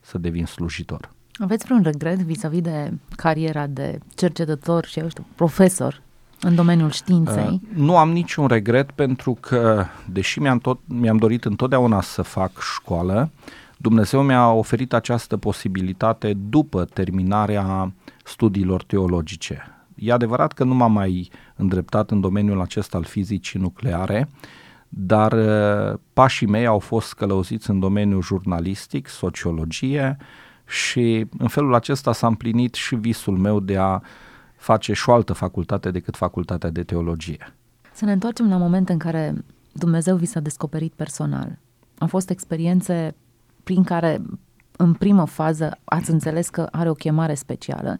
să 0.00 0.18
devin 0.18 0.46
slujitor. 0.46 1.14
Aveți 1.38 1.64
vreun 1.64 1.82
regret 1.82 2.18
vis-a-vis 2.18 2.60
de 2.60 2.92
cariera 3.16 3.66
de 3.66 3.98
cercetător 4.14 4.84
și, 4.84 4.98
eu 4.98 5.08
știu, 5.08 5.26
profesor 5.34 6.02
în 6.40 6.54
domeniul 6.54 6.90
științei? 6.90 7.60
Uh, 7.62 7.76
nu 7.76 7.96
am 7.96 8.10
niciun 8.10 8.46
regret 8.46 8.90
pentru 8.90 9.36
că, 9.40 9.84
deși 10.10 10.40
mi-am, 10.40 10.58
tot, 10.58 10.78
mi-am 10.84 11.16
dorit 11.16 11.44
întotdeauna 11.44 12.00
să 12.00 12.22
fac 12.22 12.50
școală, 12.60 13.30
Dumnezeu 13.76 14.22
mi-a 14.22 14.50
oferit 14.50 14.92
această 14.92 15.36
posibilitate 15.36 16.32
după 16.48 16.84
terminarea 16.84 17.92
studiilor 18.24 18.82
teologice. 18.82 19.70
E 19.94 20.12
adevărat 20.12 20.52
că 20.52 20.64
nu 20.64 20.74
m-am 20.74 20.92
mai 20.92 21.30
îndreptat 21.56 22.10
în 22.10 22.20
domeniul 22.20 22.60
acesta 22.60 22.96
al 22.96 23.04
fizicii 23.04 23.60
nucleare, 23.60 24.28
dar 24.88 25.32
uh, 25.32 25.98
pașii 26.12 26.46
mei 26.46 26.66
au 26.66 26.78
fost 26.78 27.14
călăuziți 27.14 27.70
în 27.70 27.80
domeniul 27.80 28.22
jurnalistic, 28.22 29.08
sociologie, 29.08 30.16
și 30.66 31.26
în 31.38 31.48
felul 31.48 31.74
acesta 31.74 32.12
s-a 32.12 32.26
împlinit 32.26 32.74
și 32.74 32.94
visul 32.94 33.36
meu 33.36 33.60
de 33.60 33.76
a 33.76 34.00
face 34.56 34.92
și 34.92 35.08
o 35.08 35.12
altă 35.12 35.32
facultate 35.32 35.90
decât 35.90 36.16
facultatea 36.16 36.70
de 36.70 36.82
teologie. 36.82 37.54
Să 37.92 38.04
ne 38.04 38.12
întoarcem 38.12 38.48
la 38.48 38.56
moment 38.56 38.88
în 38.88 38.98
care 38.98 39.34
Dumnezeu 39.72 40.16
vi 40.16 40.26
s-a 40.26 40.40
descoperit 40.40 40.92
personal. 40.92 41.58
Au 41.98 42.06
fost 42.06 42.30
experiențe 42.30 43.14
prin 43.64 43.82
care 43.82 44.22
în 44.76 44.92
primă 44.92 45.26
fază 45.26 45.78
ați 45.84 46.10
înțeles 46.10 46.48
că 46.48 46.68
are 46.70 46.90
o 46.90 46.94
chemare 46.94 47.34
specială, 47.34 47.98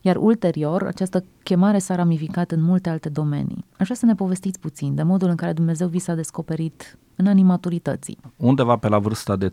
iar 0.00 0.16
ulterior 0.16 0.82
această 0.82 1.24
chemare 1.42 1.78
s-a 1.78 1.94
ramificat 1.94 2.50
în 2.50 2.62
multe 2.62 2.88
alte 2.88 3.08
domenii. 3.08 3.64
Aș 3.78 3.84
vrea 3.84 3.96
să 3.96 4.06
ne 4.06 4.14
povestiți 4.14 4.60
puțin 4.60 4.94
de 4.94 5.02
modul 5.02 5.28
în 5.28 5.36
care 5.36 5.52
Dumnezeu 5.52 5.88
vi 5.88 5.98
s-a 5.98 6.14
descoperit 6.14 6.98
în 7.16 7.26
anii 7.26 7.44
maturității. 7.44 8.18
Undeva 8.36 8.76
pe 8.76 8.88
la 8.88 8.98
vârsta 8.98 9.36
de 9.36 9.52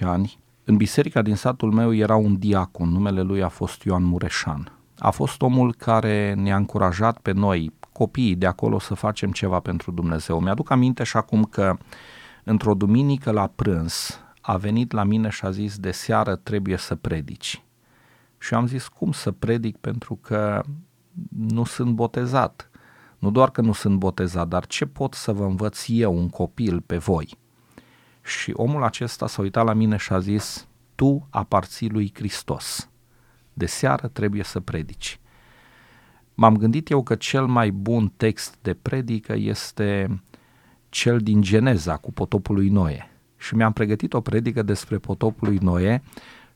ani, 0.00 0.38
în 0.64 0.76
biserica 0.76 1.22
din 1.22 1.34
satul 1.34 1.72
meu 1.72 1.94
era 1.94 2.16
un 2.16 2.38
diacon, 2.38 2.88
numele 2.88 3.22
lui 3.22 3.42
a 3.42 3.48
fost 3.48 3.82
Ioan 3.82 4.02
Mureșan. 4.02 4.72
A 4.98 5.10
fost 5.10 5.42
omul 5.42 5.74
care 5.74 6.34
ne-a 6.34 6.56
încurajat 6.56 7.18
pe 7.18 7.32
noi, 7.32 7.72
copiii 7.92 8.34
de 8.34 8.46
acolo, 8.46 8.78
să 8.78 8.94
facem 8.94 9.32
ceva 9.32 9.60
pentru 9.60 9.90
Dumnezeu. 9.90 10.40
Mi-aduc 10.40 10.70
aminte 10.70 11.04
și 11.04 11.16
acum 11.16 11.44
că 11.44 11.76
într-o 12.44 12.74
duminică 12.74 13.30
la 13.30 13.46
prânz 13.46 14.20
a 14.40 14.56
venit 14.56 14.92
la 14.92 15.04
mine 15.04 15.28
și 15.28 15.44
a 15.44 15.50
zis 15.50 15.78
de 15.78 15.90
seară 15.90 16.36
trebuie 16.36 16.76
să 16.76 16.94
predici. 16.94 17.62
Și 18.38 18.52
eu 18.52 18.58
am 18.58 18.66
zis 18.66 18.88
cum 18.88 19.12
să 19.12 19.30
predic 19.30 19.76
pentru 19.76 20.18
că 20.22 20.62
nu 21.28 21.64
sunt 21.64 21.94
botezat. 21.94 22.70
Nu 23.18 23.30
doar 23.30 23.50
că 23.50 23.60
nu 23.60 23.72
sunt 23.72 23.98
botezat, 23.98 24.48
dar 24.48 24.66
ce 24.66 24.86
pot 24.86 25.14
să 25.14 25.32
vă 25.32 25.44
învăț 25.44 25.84
eu, 25.88 26.16
un 26.16 26.28
copil, 26.28 26.80
pe 26.80 26.96
voi? 26.96 27.38
Și 28.24 28.52
omul 28.54 28.82
acesta 28.82 29.26
s-a 29.26 29.42
uitat 29.42 29.64
la 29.64 29.72
mine 29.72 29.96
și 29.96 30.12
a 30.12 30.18
zis, 30.18 30.68
tu 30.94 31.26
aparții 31.30 31.90
lui 31.90 32.12
Hristos. 32.14 32.90
De 33.52 33.66
seară 33.66 34.08
trebuie 34.08 34.42
să 34.42 34.60
predici. 34.60 35.20
M-am 36.34 36.56
gândit 36.56 36.90
eu 36.90 37.02
că 37.02 37.14
cel 37.14 37.46
mai 37.46 37.70
bun 37.70 38.12
text 38.16 38.56
de 38.62 38.74
predică 38.74 39.34
este 39.36 40.20
cel 40.88 41.18
din 41.18 41.42
Geneza 41.42 41.96
cu 41.96 42.12
potopul 42.12 42.54
lui 42.54 42.68
Noe. 42.68 43.10
Și 43.36 43.54
mi-am 43.54 43.72
pregătit 43.72 44.12
o 44.12 44.20
predică 44.20 44.62
despre 44.62 44.98
potopul 44.98 45.48
lui 45.48 45.58
Noe 45.58 46.02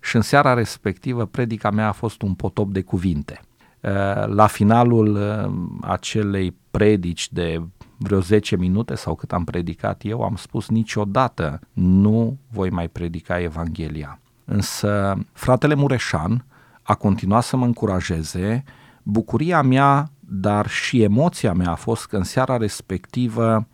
și 0.00 0.16
în 0.16 0.22
seara 0.22 0.54
respectivă 0.54 1.26
predica 1.26 1.70
mea 1.70 1.88
a 1.88 1.92
fost 1.92 2.22
un 2.22 2.34
potop 2.34 2.72
de 2.72 2.82
cuvinte. 2.82 3.40
Uh, 3.80 4.26
la 4.26 4.46
finalul 4.46 5.16
uh, 5.16 5.52
acelei 5.90 6.56
predici 6.70 7.32
de 7.32 7.62
vreo 7.96 8.20
10 8.20 8.56
minute 8.56 8.94
sau 8.94 9.14
cât 9.14 9.32
am 9.32 9.44
predicat 9.44 10.02
eu, 10.04 10.22
am 10.22 10.36
spus 10.36 10.68
niciodată 10.68 11.60
nu 11.72 12.38
voi 12.50 12.70
mai 12.70 12.88
predica 12.88 13.40
Evanghelia. 13.40 14.20
Însă 14.44 15.18
fratele 15.32 15.74
Mureșan 15.74 16.44
a 16.82 16.94
continuat 16.94 17.42
să 17.42 17.56
mă 17.56 17.64
încurajeze, 17.64 18.64
bucuria 19.02 19.62
mea, 19.62 20.10
dar 20.20 20.68
și 20.68 21.02
emoția 21.02 21.52
mea 21.52 21.70
a 21.70 21.74
fost 21.74 22.06
că 22.06 22.16
în 22.16 22.24
seara 22.24 22.56
respectivă 22.56 23.66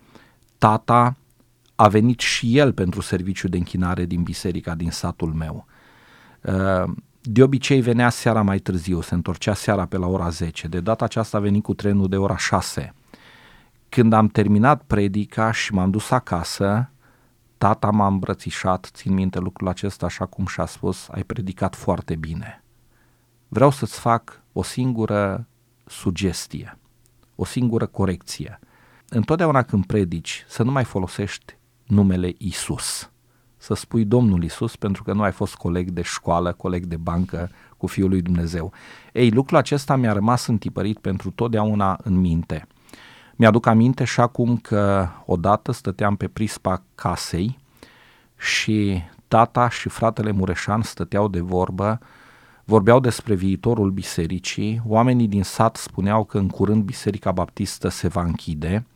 tata 0.59 1.17
a 1.75 1.89
venit 1.89 2.21
și 2.21 2.59
el 2.59 2.73
pentru 2.73 3.01
serviciu 3.01 3.49
de 3.49 3.57
închinare 3.57 4.05
din 4.05 4.23
biserica 4.23 4.75
din 4.75 4.91
satul 4.91 5.33
meu. 5.33 5.67
Uh, 7.27 7.33
de 7.33 7.43
obicei 7.43 7.81
venea 7.81 8.11
seara 8.11 8.43
mai 8.43 8.59
târziu, 8.59 9.01
se 9.01 9.15
întorcea 9.15 9.55
seara 9.55 9.87
pe 9.87 9.97
la 9.97 10.07
ora 10.07 10.29
10. 10.29 10.69
De 10.69 10.81
data 10.81 11.05
aceasta 11.05 11.37
a 11.37 11.41
venit 11.41 11.63
cu 11.63 11.75
trenul 11.75 12.09
de 12.09 12.17
ora 12.17 12.37
6. 12.37 12.95
Când 13.89 14.13
am 14.13 14.29
terminat 14.29 14.83
predica 14.83 15.51
și 15.51 15.73
m-am 15.73 15.91
dus 15.91 16.11
acasă, 16.11 16.91
tata 17.59 17.91
m-a 17.91 18.07
îmbrățișat, 18.07 18.91
țin 18.93 19.15
minte 19.15 19.39
lucrul 19.39 19.69
acesta 19.69 20.07
așa 20.07 20.27
cum 20.27 20.47
și-a 20.47 20.67
spus, 20.67 21.09
ai 21.09 21.23
predicat 21.23 21.77
foarte 21.77 22.17
bine. 22.17 22.65
Vreau 23.49 23.71
să-ți 23.71 23.99
fac 23.99 24.43
o 24.53 24.63
singură 24.63 25.47
sugestie, 25.87 26.79
o 27.35 27.45
singură 27.45 27.87
corecție. 27.87 28.59
Întotdeauna 29.09 29.63
când 29.63 29.87
predici, 29.87 30.45
să 30.49 30.63
nu 30.63 30.71
mai 30.71 30.85
folosești 30.85 31.57
numele 31.87 32.33
Isus 32.39 33.11
să 33.65 33.75
spui 33.75 34.05
Domnul 34.05 34.43
Isus 34.43 34.77
pentru 34.77 35.03
că 35.03 35.13
nu 35.13 35.23
ai 35.23 35.33
fost 35.33 35.55
coleg 35.55 35.91
de 35.91 36.03
școală, 36.03 36.53
coleg 36.53 36.85
de 36.85 36.97
bancă 36.97 37.51
cu 37.77 37.87
Fiul 37.87 38.09
lui 38.09 38.23
Dumnezeu. 38.23 38.73
Ei, 39.13 39.31
lucrul 39.31 39.57
acesta 39.57 39.97
mi-a 39.97 40.13
rămas 40.13 40.47
întipărit 40.47 40.99
pentru 40.99 41.31
totdeauna 41.31 41.99
în 42.03 42.21
minte. 42.21 42.67
Mi-aduc 43.37 43.67
aminte 43.67 44.05
și 44.05 44.21
acum 44.21 44.57
că 44.57 45.09
odată 45.27 45.73
stăteam 45.73 46.17
pe 46.17 46.29
prispa 46.29 46.83
casei 46.95 47.59
și 48.37 49.03
tata 49.29 49.69
și 49.69 49.89
fratele 49.89 50.31
Mureșan 50.31 50.83
stăteau 50.83 51.29
de 51.29 51.41
vorbă, 51.41 51.99
vorbeau 52.65 53.01
despre 53.01 53.35
viitorul 53.35 53.91
bisericii, 53.91 54.83
oamenii 54.87 55.29
din 55.29 55.43
sat 55.43 55.77
spuneau 55.77 56.25
că 56.25 56.39
în 56.39 56.49
curând 56.49 56.83
Biserica 56.83 57.33
Baptistă 57.33 57.89
se 57.89 58.09
va 58.09 58.23
închide, 58.23 58.87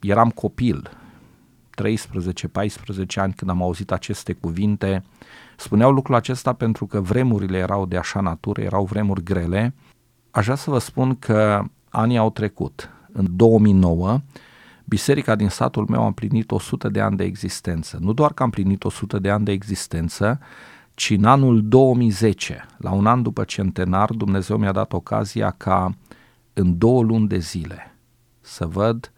eram 0.00 0.30
copil, 0.30 0.90
13-14 1.82 3.14
ani 3.14 3.32
când 3.32 3.50
am 3.50 3.62
auzit 3.62 3.92
aceste 3.92 4.32
cuvinte, 4.32 5.04
spuneau 5.56 5.92
lucrul 5.92 6.14
acesta 6.14 6.52
pentru 6.52 6.86
că 6.86 7.00
vremurile 7.00 7.58
erau 7.58 7.86
de 7.86 7.96
așa 7.96 8.20
natură, 8.20 8.62
erau 8.62 8.84
vremuri 8.84 9.22
grele. 9.22 9.74
Aș 10.30 10.44
vrea 10.44 10.56
să 10.56 10.70
vă 10.70 10.78
spun 10.78 11.18
că 11.18 11.64
anii 11.88 12.18
au 12.18 12.30
trecut. 12.30 12.88
În 13.12 13.26
2009, 13.30 14.20
biserica 14.84 15.34
din 15.34 15.48
satul 15.48 15.86
meu 15.88 16.02
a 16.02 16.06
împlinit 16.06 16.50
100 16.50 16.88
de 16.88 17.00
ani 17.00 17.16
de 17.16 17.24
existență. 17.24 17.98
Nu 18.00 18.12
doar 18.12 18.32
că 18.32 18.42
am 18.42 18.50
împlinit 18.54 18.84
100 18.84 19.18
de 19.18 19.30
ani 19.30 19.44
de 19.44 19.52
existență, 19.52 20.40
ci 20.94 21.10
în 21.10 21.24
anul 21.24 21.68
2010, 21.68 22.66
la 22.76 22.92
un 22.92 23.06
an 23.06 23.22
după 23.22 23.44
centenar, 23.44 24.10
Dumnezeu 24.10 24.56
mi-a 24.56 24.72
dat 24.72 24.92
ocazia 24.92 25.50
ca 25.50 25.94
în 26.52 26.78
două 26.78 27.02
luni 27.02 27.28
de 27.28 27.38
zile 27.38 27.94
să 28.40 28.66
văd 28.66 29.12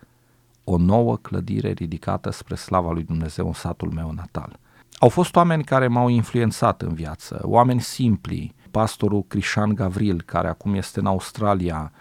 o 0.69 0.77
nouă 0.77 1.17
clădire 1.17 1.71
ridicată 1.71 2.31
spre 2.31 2.55
slava 2.55 2.93
lui 2.93 3.03
Dumnezeu 3.03 3.47
în 3.47 3.53
satul 3.53 3.91
meu 3.91 4.11
natal. 4.11 4.59
Au 4.99 5.09
fost 5.09 5.37
oameni 5.37 5.65
care 5.65 5.89
m-au 5.89 6.09
influențat 6.09 6.83
în 6.83 6.95
viață, 6.95 7.41
oameni 7.43 7.81
simpli, 7.81 8.55
pastorul 8.71 9.25
Crișan 9.29 9.75
Gavril, 9.75 10.23
care 10.23 10.49
acum 10.49 10.75
este 10.75 11.01
în 11.01 11.07
Australia, 11.07 11.93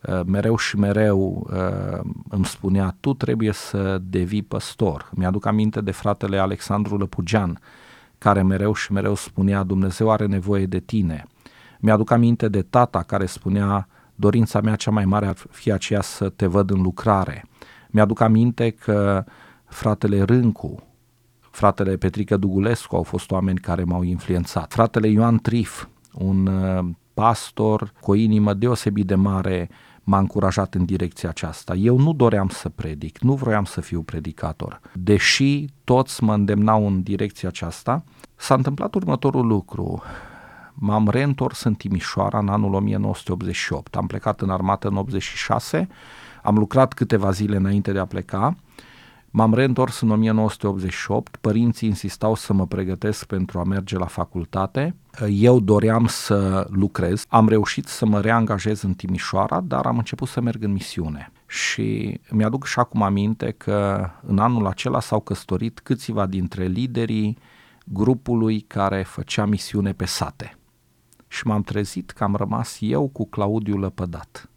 uh, 0.00 0.20
mereu 0.26 0.56
și 0.56 0.78
mereu 0.78 1.46
uh, 1.50 2.10
îmi 2.28 2.44
spunea, 2.44 2.96
tu 3.00 3.14
trebuie 3.14 3.52
să 3.52 3.98
devii 4.02 4.42
păstor. 4.42 5.10
Mi-aduc 5.14 5.46
aminte 5.46 5.80
de 5.80 5.90
fratele 5.90 6.38
Alexandru 6.38 6.96
Lăpugean, 6.96 7.60
care 8.18 8.42
mereu 8.42 8.74
și 8.74 8.92
mereu 8.92 9.14
spunea, 9.14 9.62
Dumnezeu 9.62 10.10
are 10.10 10.26
nevoie 10.26 10.66
de 10.66 10.78
tine. 10.78 11.26
Mi-aduc 11.80 12.10
aminte 12.10 12.48
de 12.48 12.62
tata 12.62 13.02
care 13.02 13.26
spunea, 13.26 13.88
dorința 14.14 14.60
mea 14.60 14.76
cea 14.76 14.90
mai 14.90 15.04
mare 15.04 15.26
ar 15.26 15.36
fi 15.50 15.72
aceea 15.72 16.02
să 16.02 16.28
te 16.28 16.46
văd 16.46 16.70
în 16.70 16.82
lucrare. 16.82 17.44
Mi-aduc 17.90 18.20
aminte 18.20 18.70
că 18.70 19.24
fratele 19.64 20.22
Râncu, 20.22 20.82
fratele 21.50 21.96
Petrică 21.96 22.36
Dugulescu 22.36 22.96
au 22.96 23.02
fost 23.02 23.30
oameni 23.30 23.58
care 23.58 23.84
m-au 23.84 24.02
influențat. 24.02 24.72
Fratele 24.72 25.08
Ioan 25.08 25.38
Trif, 25.38 25.86
un 26.12 26.46
uh, 26.46 26.88
pastor 27.14 27.92
cu 28.00 28.10
o 28.10 28.14
inimă 28.14 28.54
deosebit 28.54 29.06
de 29.06 29.14
mare, 29.14 29.70
m-a 30.02 30.18
încurajat 30.18 30.74
în 30.74 30.84
direcția 30.84 31.28
aceasta. 31.28 31.74
Eu 31.74 31.98
nu 31.98 32.12
doream 32.12 32.48
să 32.48 32.68
predic, 32.68 33.18
nu 33.18 33.34
vroiam 33.34 33.64
să 33.64 33.80
fiu 33.80 34.02
predicator. 34.02 34.80
Deși 34.92 35.64
toți 35.84 36.24
mă 36.24 36.34
îndemnau 36.34 36.86
în 36.86 37.02
direcția 37.02 37.48
aceasta, 37.48 38.04
s-a 38.36 38.54
întâmplat 38.54 38.94
următorul 38.94 39.46
lucru. 39.46 40.02
M-am 40.74 41.08
reîntors 41.08 41.62
în 41.62 41.74
Timișoara 41.74 42.38
în 42.38 42.48
anul 42.48 42.74
1988. 42.74 43.96
Am 43.96 44.06
plecat 44.06 44.40
în 44.40 44.50
armată 44.50 44.88
în 44.88 44.96
86 44.96 45.88
am 46.42 46.56
lucrat 46.56 46.92
câteva 46.92 47.30
zile 47.30 47.56
înainte 47.56 47.92
de 47.92 47.98
a 47.98 48.06
pleca, 48.06 48.56
m-am 49.30 49.54
reîntors 49.54 50.00
în 50.00 50.10
1988, 50.10 51.36
părinții 51.36 51.88
insistau 51.88 52.34
să 52.34 52.52
mă 52.52 52.66
pregătesc 52.66 53.24
pentru 53.24 53.58
a 53.58 53.64
merge 53.64 53.98
la 53.98 54.06
facultate, 54.06 54.96
eu 55.28 55.60
doream 55.60 56.06
să 56.06 56.66
lucrez, 56.70 57.24
am 57.28 57.48
reușit 57.48 57.86
să 57.86 58.06
mă 58.06 58.20
reangajez 58.20 58.82
în 58.82 58.94
Timișoara, 58.94 59.60
dar 59.60 59.86
am 59.86 59.96
început 59.96 60.28
să 60.28 60.40
merg 60.40 60.62
în 60.62 60.72
misiune. 60.72 61.32
Și 61.46 62.20
mi-aduc 62.30 62.66
și 62.66 62.78
acum 62.78 63.02
aminte 63.02 63.50
că 63.50 64.08
în 64.26 64.38
anul 64.38 64.66
acela 64.66 65.00
s-au 65.00 65.20
căsătorit 65.20 65.80
câțiva 65.80 66.26
dintre 66.26 66.66
liderii 66.66 67.38
grupului 67.84 68.60
care 68.60 69.02
făcea 69.02 69.44
misiune 69.44 69.92
pe 69.92 70.04
sate. 70.04 70.58
Și 71.28 71.46
m-am 71.46 71.62
trezit 71.62 72.10
că 72.10 72.24
am 72.24 72.34
rămas 72.34 72.76
eu 72.80 73.08
cu 73.08 73.26
Claudiu 73.26 73.76
Lăpădat 73.76 74.50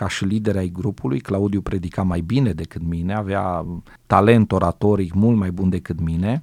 ca 0.00 0.08
și 0.08 0.24
lider 0.24 0.56
ai 0.56 0.68
grupului, 0.68 1.20
Claudiu 1.20 1.60
predica 1.60 2.02
mai 2.02 2.20
bine 2.20 2.52
decât 2.52 2.82
mine, 2.82 3.14
avea 3.14 3.66
talent 4.06 4.52
oratoric 4.52 5.12
mult 5.12 5.36
mai 5.36 5.50
bun 5.50 5.68
decât 5.68 6.00
mine, 6.00 6.42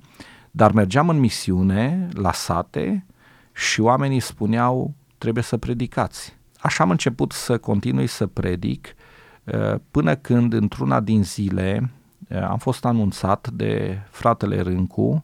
dar 0.52 0.72
mergeam 0.72 1.10
în 1.10 1.20
misiune 1.20 2.10
la 2.14 2.32
sate 2.32 3.06
și 3.54 3.82
oamenii 3.82 4.20
spuneau 4.20 4.94
trebuie 5.18 5.44
să 5.44 5.58
predicați. 5.58 6.38
Așa 6.60 6.84
am 6.84 6.90
început 6.90 7.32
să 7.32 7.58
continui 7.58 8.08
să 8.08 8.28
predic 8.28 8.96
uh, 9.44 9.76
până 9.92 10.16
când 10.16 10.54
într-una 10.54 11.00
din 11.00 11.24
zile 11.24 11.92
uh, 12.30 12.42
am 12.42 12.58
fost 12.58 12.86
anunțat 12.86 13.50
de 13.50 14.00
fratele 14.10 14.62
Râncu 14.62 15.24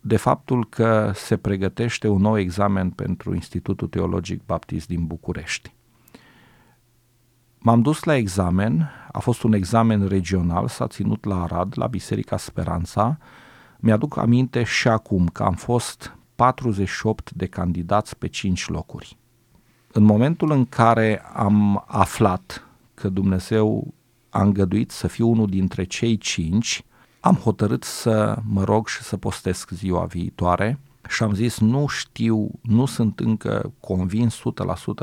de 0.00 0.16
faptul 0.16 0.66
că 0.68 1.10
se 1.14 1.36
pregătește 1.36 2.08
un 2.08 2.20
nou 2.20 2.38
examen 2.38 2.90
pentru 2.90 3.34
Institutul 3.34 3.88
Teologic 3.88 4.44
Baptist 4.46 4.86
din 4.86 5.06
București. 5.06 5.74
M-am 7.66 7.82
dus 7.82 8.02
la 8.02 8.16
examen, 8.16 8.90
a 9.12 9.18
fost 9.18 9.42
un 9.42 9.52
examen 9.52 10.06
regional, 10.06 10.68
s-a 10.68 10.86
ținut 10.86 11.24
la 11.24 11.42
Arad, 11.42 11.72
la 11.76 11.86
Biserica 11.86 12.36
Speranța. 12.36 13.18
Mi-aduc 13.78 14.16
aminte 14.16 14.62
și 14.62 14.88
acum 14.88 15.26
că 15.26 15.42
am 15.42 15.54
fost 15.54 16.16
48 16.34 17.30
de 17.30 17.46
candidați 17.46 18.16
pe 18.16 18.26
5 18.26 18.68
locuri. 18.68 19.16
În 19.92 20.02
momentul 20.02 20.50
în 20.50 20.64
care 20.64 21.22
am 21.32 21.84
aflat 21.86 22.66
că 22.94 23.08
Dumnezeu 23.08 23.94
a 24.30 24.42
îngăduit 24.42 24.90
să 24.90 25.06
fiu 25.06 25.28
unul 25.28 25.46
dintre 25.46 25.84
cei 25.84 26.16
cinci, 26.16 26.84
am 27.20 27.34
hotărât 27.34 27.84
să 27.84 28.38
mă 28.48 28.64
rog 28.64 28.88
și 28.88 29.02
să 29.02 29.16
postesc 29.16 29.70
ziua 29.70 30.04
viitoare– 30.04 30.78
și 31.08 31.22
am 31.22 31.34
zis, 31.34 31.58
nu 31.58 31.86
știu, 31.86 32.50
nu 32.62 32.86
sunt 32.86 33.20
încă 33.20 33.72
convins 33.80 34.38
100% 34.38 34.40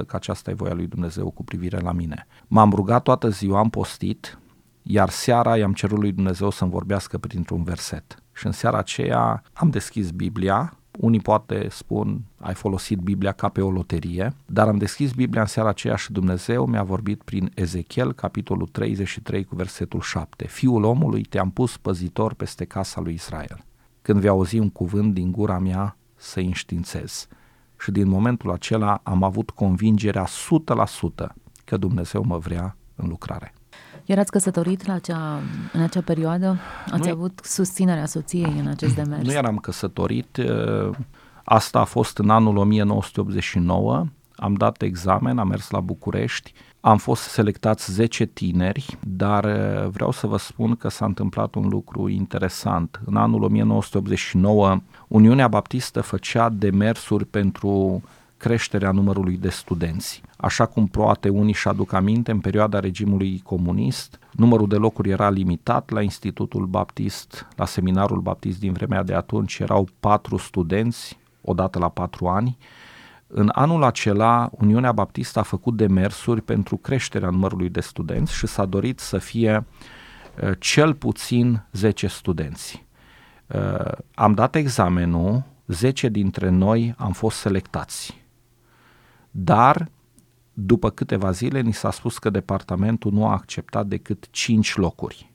că 0.07 0.15
aceasta 0.15 0.51
e 0.51 0.53
voia 0.53 0.73
lui 0.73 0.87
Dumnezeu 0.87 1.29
cu 1.29 1.43
privire 1.43 1.79
la 1.79 1.91
mine. 1.91 2.27
M-am 2.47 2.71
rugat 2.71 3.03
toată 3.03 3.29
ziua, 3.29 3.59
am 3.59 3.69
postit, 3.69 4.39
iar 4.83 5.09
seara 5.09 5.57
i-am 5.57 5.73
cerut 5.73 5.99
lui 5.99 6.11
Dumnezeu 6.11 6.49
să-mi 6.49 6.71
vorbească 6.71 7.17
printr-un 7.17 7.63
verset. 7.63 8.23
Și 8.33 8.45
în 8.45 8.51
seara 8.51 8.77
aceea 8.77 9.43
am 9.53 9.69
deschis 9.69 10.11
Biblia, 10.11 10.77
unii 10.99 11.19
poate 11.19 11.67
spun, 11.69 12.21
ai 12.39 12.53
folosit 12.53 12.97
Biblia 12.97 13.31
ca 13.31 13.49
pe 13.49 13.61
o 13.61 13.71
loterie, 13.71 14.33
dar 14.45 14.67
am 14.67 14.77
deschis 14.77 15.11
Biblia 15.11 15.41
în 15.41 15.47
seara 15.47 15.69
aceea 15.69 15.95
și 15.95 16.11
Dumnezeu 16.11 16.65
mi-a 16.65 16.83
vorbit 16.83 17.23
prin 17.23 17.51
Ezechiel, 17.55 18.13
capitolul 18.13 18.67
33 18.67 19.43
cu 19.43 19.55
versetul 19.55 20.01
7. 20.01 20.47
Fiul 20.47 20.83
omului 20.83 21.21
te-am 21.21 21.51
pus 21.51 21.77
păzitor 21.77 22.33
peste 22.33 22.65
casa 22.65 23.01
lui 23.01 23.13
Israel 23.13 23.63
când 24.01 24.19
vei 24.19 24.29
auzi 24.29 24.59
un 24.59 24.69
cuvânt 24.69 25.13
din 25.13 25.31
gura 25.31 25.59
mea, 25.59 25.97
să-i 26.15 26.45
înștiințez. 26.45 27.27
Și 27.79 27.91
din 27.91 28.07
momentul 28.07 28.51
acela 28.51 28.99
am 29.03 29.23
avut 29.23 29.49
convingerea 29.49 30.25
100% 30.25 30.29
că 31.65 31.77
Dumnezeu 31.77 32.23
mă 32.23 32.37
vrea 32.37 32.75
în 32.95 33.07
lucrare. 33.07 33.53
Erați 34.05 34.31
căsătorit 34.31 34.85
la 34.85 34.93
acea, 34.93 35.39
în 35.73 35.81
acea 35.81 36.01
perioadă? 36.01 36.57
Ați 36.91 37.07
nu, 37.07 37.11
avut 37.11 37.39
susținerea 37.43 38.05
soției 38.05 38.59
în 38.59 38.67
acest 38.67 38.95
demers? 38.95 39.23
Nu 39.23 39.31
eram 39.31 39.57
căsătorit. 39.57 40.37
Asta 41.43 41.79
a 41.79 41.83
fost 41.83 42.17
în 42.17 42.29
anul 42.29 42.57
1989. 42.57 44.05
Am 44.41 44.53
dat 44.53 44.81
examen, 44.81 45.37
am 45.37 45.47
mers 45.47 45.69
la 45.69 45.79
București. 45.79 46.53
Am 46.79 46.97
fost 46.97 47.21
selectați 47.21 47.91
10 47.91 48.25
tineri, 48.25 48.97
dar 48.99 49.45
vreau 49.87 50.11
să 50.11 50.27
vă 50.27 50.37
spun 50.37 50.75
că 50.75 50.89
s-a 50.89 51.05
întâmplat 51.05 51.55
un 51.55 51.67
lucru 51.67 52.09
interesant. 52.09 53.01
În 53.05 53.15
anul 53.15 53.43
1989, 53.43 54.81
Uniunea 55.07 55.47
Baptistă 55.47 56.01
făcea 56.01 56.49
demersuri 56.49 57.25
pentru 57.25 58.01
creșterea 58.37 58.91
numărului 58.91 59.37
de 59.37 59.49
studenți. 59.49 60.21
Așa 60.37 60.65
cum 60.65 60.87
poate 60.87 61.29
unii 61.29 61.53
și 61.53 61.67
aduc 61.67 61.93
aminte, 61.93 62.31
în 62.31 62.39
perioada 62.39 62.79
regimului 62.79 63.41
comunist, 63.43 64.19
numărul 64.31 64.67
de 64.67 64.75
locuri 64.75 65.09
era 65.09 65.29
limitat 65.29 65.89
la 65.89 66.01
Institutul 66.01 66.65
Baptist, 66.65 67.47
la 67.55 67.65
Seminarul 67.65 68.19
Baptist 68.19 68.59
din 68.59 68.71
vremea 68.71 69.03
de 69.03 69.13
atunci 69.13 69.59
erau 69.59 69.87
patru 69.99 70.37
studenți, 70.37 71.19
odată 71.41 71.79
la 71.79 71.89
patru 71.89 72.27
ani. 72.27 72.57
În 73.33 73.49
anul 73.53 73.83
acela, 73.83 74.49
Uniunea 74.51 74.91
Baptistă 74.91 75.39
a 75.39 75.43
făcut 75.43 75.75
demersuri 75.75 76.41
pentru 76.41 76.77
creșterea 76.77 77.29
numărului 77.29 77.69
de 77.69 77.81
studenți 77.81 78.33
și 78.33 78.47
s-a 78.47 78.65
dorit 78.65 78.99
să 78.99 79.17
fie 79.17 79.65
uh, 80.43 80.51
cel 80.59 80.93
puțin 80.93 81.63
10 81.71 82.07
studenți. 82.07 82.85
Uh, 83.47 83.91
am 84.15 84.33
dat 84.33 84.55
examenul, 84.55 85.43
10 85.67 86.09
dintre 86.09 86.49
noi 86.49 86.93
am 86.97 87.11
fost 87.11 87.37
selectați 87.37 88.21
dar 89.31 89.89
după 90.53 90.89
câteva 90.89 91.31
zile 91.31 91.61
ni 91.61 91.73
s-a 91.73 91.91
spus 91.91 92.17
că 92.17 92.29
departamentul 92.29 93.11
nu 93.11 93.27
a 93.27 93.31
acceptat 93.31 93.87
decât 93.87 94.27
5 94.31 94.75
locuri, 94.75 95.31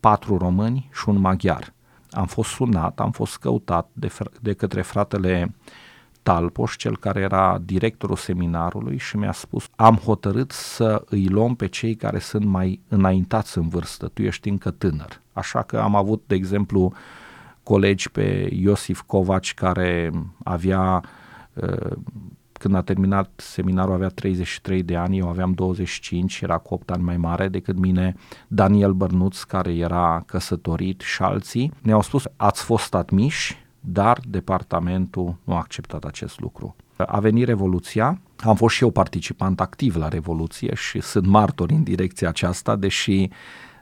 patru 0.00 0.36
români 0.36 0.88
și 0.92 1.08
un 1.08 1.16
maghiar. 1.16 1.72
Am 2.10 2.26
fost 2.26 2.50
sunat, 2.50 3.00
am 3.00 3.10
fost 3.10 3.38
căutat 3.38 3.88
de, 3.92 4.08
fr- 4.08 4.40
de 4.40 4.52
către 4.52 4.82
fratele 4.82 5.54
Talpoș, 6.28 6.76
cel 6.76 6.96
care 6.96 7.20
era 7.20 7.60
directorul 7.64 8.16
seminarului 8.16 8.98
și 8.98 9.16
mi-a 9.16 9.32
spus 9.32 9.68
am 9.76 9.94
hotărât 9.94 10.50
să 10.50 11.02
îi 11.06 11.28
luăm 11.28 11.54
pe 11.54 11.66
cei 11.66 11.94
care 11.94 12.18
sunt 12.18 12.44
mai 12.44 12.80
înaintați 12.88 13.58
în 13.58 13.68
vârstă, 13.68 14.10
tu 14.14 14.22
ești 14.22 14.48
încă 14.48 14.70
tânăr. 14.70 15.20
Așa 15.32 15.62
că 15.62 15.78
am 15.78 15.94
avut, 15.94 16.22
de 16.26 16.34
exemplu, 16.34 16.92
colegi 17.62 18.10
pe 18.10 18.48
Iosif 18.52 19.00
Covaci 19.06 19.54
care 19.54 20.10
avea 20.44 21.02
uh, 21.52 21.96
când 22.52 22.74
a 22.74 22.82
terminat 22.82 23.30
seminarul 23.36 23.94
avea 23.94 24.08
33 24.08 24.82
de 24.82 24.96
ani, 24.96 25.18
eu 25.18 25.28
aveam 25.28 25.52
25, 25.52 26.40
era 26.40 26.58
cu 26.58 26.74
8 26.74 26.90
ani 26.90 27.02
mai 27.02 27.16
mare 27.16 27.48
decât 27.48 27.78
mine, 27.78 28.14
Daniel 28.48 28.92
Bărnuț, 28.92 29.42
care 29.42 29.74
era 29.74 30.22
căsătorit 30.26 31.00
și 31.00 31.22
alții, 31.22 31.72
ne-au 31.82 32.02
spus, 32.02 32.24
ați 32.36 32.62
fost 32.62 32.94
admiși, 32.94 33.66
dar 33.80 34.20
departamentul 34.28 35.36
nu 35.44 35.54
a 35.54 35.58
acceptat 35.58 36.04
acest 36.04 36.40
lucru. 36.40 36.76
A 36.96 37.20
venit 37.20 37.46
Revoluția, 37.46 38.20
am 38.36 38.56
fost 38.56 38.74
și 38.74 38.82
eu 38.82 38.90
participant 38.90 39.60
activ 39.60 39.96
la 39.96 40.08
Revoluție 40.08 40.74
și 40.74 41.00
sunt 41.00 41.26
martor 41.26 41.70
în 41.70 41.82
direcția 41.82 42.28
aceasta, 42.28 42.76
deși 42.76 43.28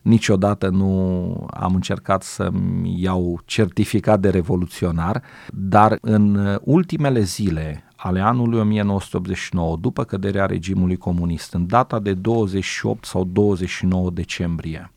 niciodată 0.03 0.69
nu 0.69 1.47
am 1.51 1.75
încercat 1.75 2.23
să-mi 2.23 3.03
iau 3.03 3.41
certificat 3.45 4.21
de 4.21 4.31
revoluționar, 4.31 5.23
dar 5.53 5.99
în 6.01 6.59
ultimele 6.63 7.21
zile 7.21 7.85
ale 7.97 8.21
anului 8.21 8.61
1989, 8.61 9.77
după 9.77 10.05
căderea 10.05 10.47
regimului 10.47 10.97
comunist, 10.97 11.55
în 11.55 11.67
data 11.67 11.99
de 11.99 12.13
28 12.15 13.05
sau 13.05 13.25
29 13.25 14.11
decembrie, 14.11 14.91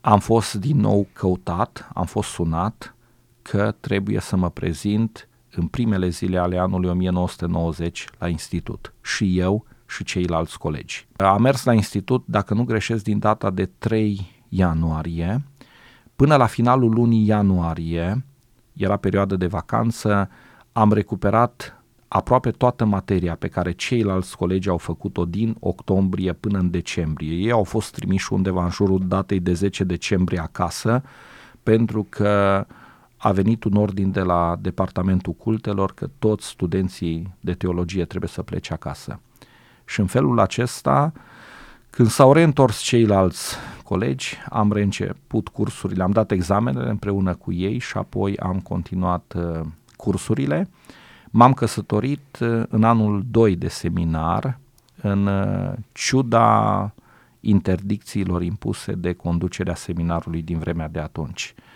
am 0.00 0.18
fost 0.18 0.54
din 0.54 0.76
nou 0.76 1.06
căutat, 1.12 1.90
am 1.94 2.04
fost 2.04 2.28
sunat 2.28 2.94
că 3.42 3.74
trebuie 3.80 4.20
să 4.20 4.36
mă 4.36 4.50
prezint 4.50 5.28
în 5.54 5.66
primele 5.66 6.08
zile 6.08 6.38
ale 6.38 6.58
anului 6.58 6.90
1990 6.90 8.06
la 8.18 8.28
institut. 8.28 8.92
Și 9.02 9.38
eu 9.38 9.66
și 9.86 10.04
ceilalți 10.04 10.58
colegi. 10.58 11.06
Am 11.16 11.42
mers 11.42 11.64
la 11.64 11.72
institut, 11.72 12.24
dacă 12.26 12.54
nu 12.54 12.64
greșesc, 12.64 13.04
din 13.04 13.18
data 13.18 13.50
de 13.50 13.70
3 13.78 14.44
ianuarie 14.48 15.42
până 16.22 16.36
la 16.36 16.46
finalul 16.46 16.90
lunii 16.90 17.26
ianuarie, 17.26 18.24
era 18.72 18.96
perioadă 18.96 19.36
de 19.36 19.46
vacanță, 19.46 20.30
am 20.72 20.92
recuperat 20.92 21.82
aproape 22.08 22.50
toată 22.50 22.84
materia 22.84 23.34
pe 23.34 23.48
care 23.48 23.72
ceilalți 23.72 24.36
colegi 24.36 24.68
au 24.68 24.78
făcut-o 24.78 25.24
din 25.24 25.56
octombrie 25.60 26.32
până 26.32 26.58
în 26.58 26.70
decembrie. 26.70 27.34
Ei 27.34 27.50
au 27.50 27.64
fost 27.64 27.92
trimiși 27.92 28.32
undeva 28.32 28.64
în 28.64 28.70
jurul 28.70 29.02
datei 29.06 29.40
de 29.40 29.52
10 29.52 29.84
decembrie 29.84 30.38
acasă 30.38 31.02
pentru 31.62 32.06
că 32.08 32.66
a 33.24 33.32
venit 33.32 33.64
un 33.64 33.76
ordin 33.76 34.10
de 34.10 34.20
la 34.20 34.56
Departamentul 34.60 35.32
Cultelor 35.32 35.92
că 35.92 36.08
toți 36.18 36.46
studenții 36.46 37.34
de 37.40 37.52
teologie 37.52 38.04
trebuie 38.04 38.30
să 38.30 38.42
plece 38.42 38.72
acasă. 38.72 39.20
Și 39.84 40.00
în 40.00 40.06
felul 40.06 40.40
acesta, 40.40 41.12
când 41.90 42.08
s-au 42.08 42.32
reîntors 42.32 42.80
ceilalți 42.80 43.56
colegi, 43.84 44.36
am 44.48 44.72
reînceput 44.72 45.48
cursurile, 45.48 46.02
am 46.02 46.10
dat 46.10 46.30
examenele 46.30 46.90
împreună 46.90 47.34
cu 47.34 47.52
ei 47.52 47.78
și 47.78 47.96
apoi 47.96 48.36
am 48.36 48.60
continuat 48.60 49.34
uh, 49.36 49.60
cursurile. 49.96 50.68
M-am 51.30 51.52
căsătorit 51.52 52.38
uh, 52.40 52.62
în 52.68 52.84
anul 52.84 53.22
2 53.30 53.56
de 53.56 53.68
seminar, 53.68 54.58
în 55.02 55.26
uh, 55.26 55.72
ciuda 55.92 56.92
interdicțiilor 57.40 58.42
impuse 58.42 58.92
de 58.92 59.12
conducerea 59.12 59.74
seminarului 59.74 60.42
din 60.42 60.58
vremea 60.58 60.88
de 60.88 60.98
atunci. 60.98 61.54
Uh, 61.56 61.70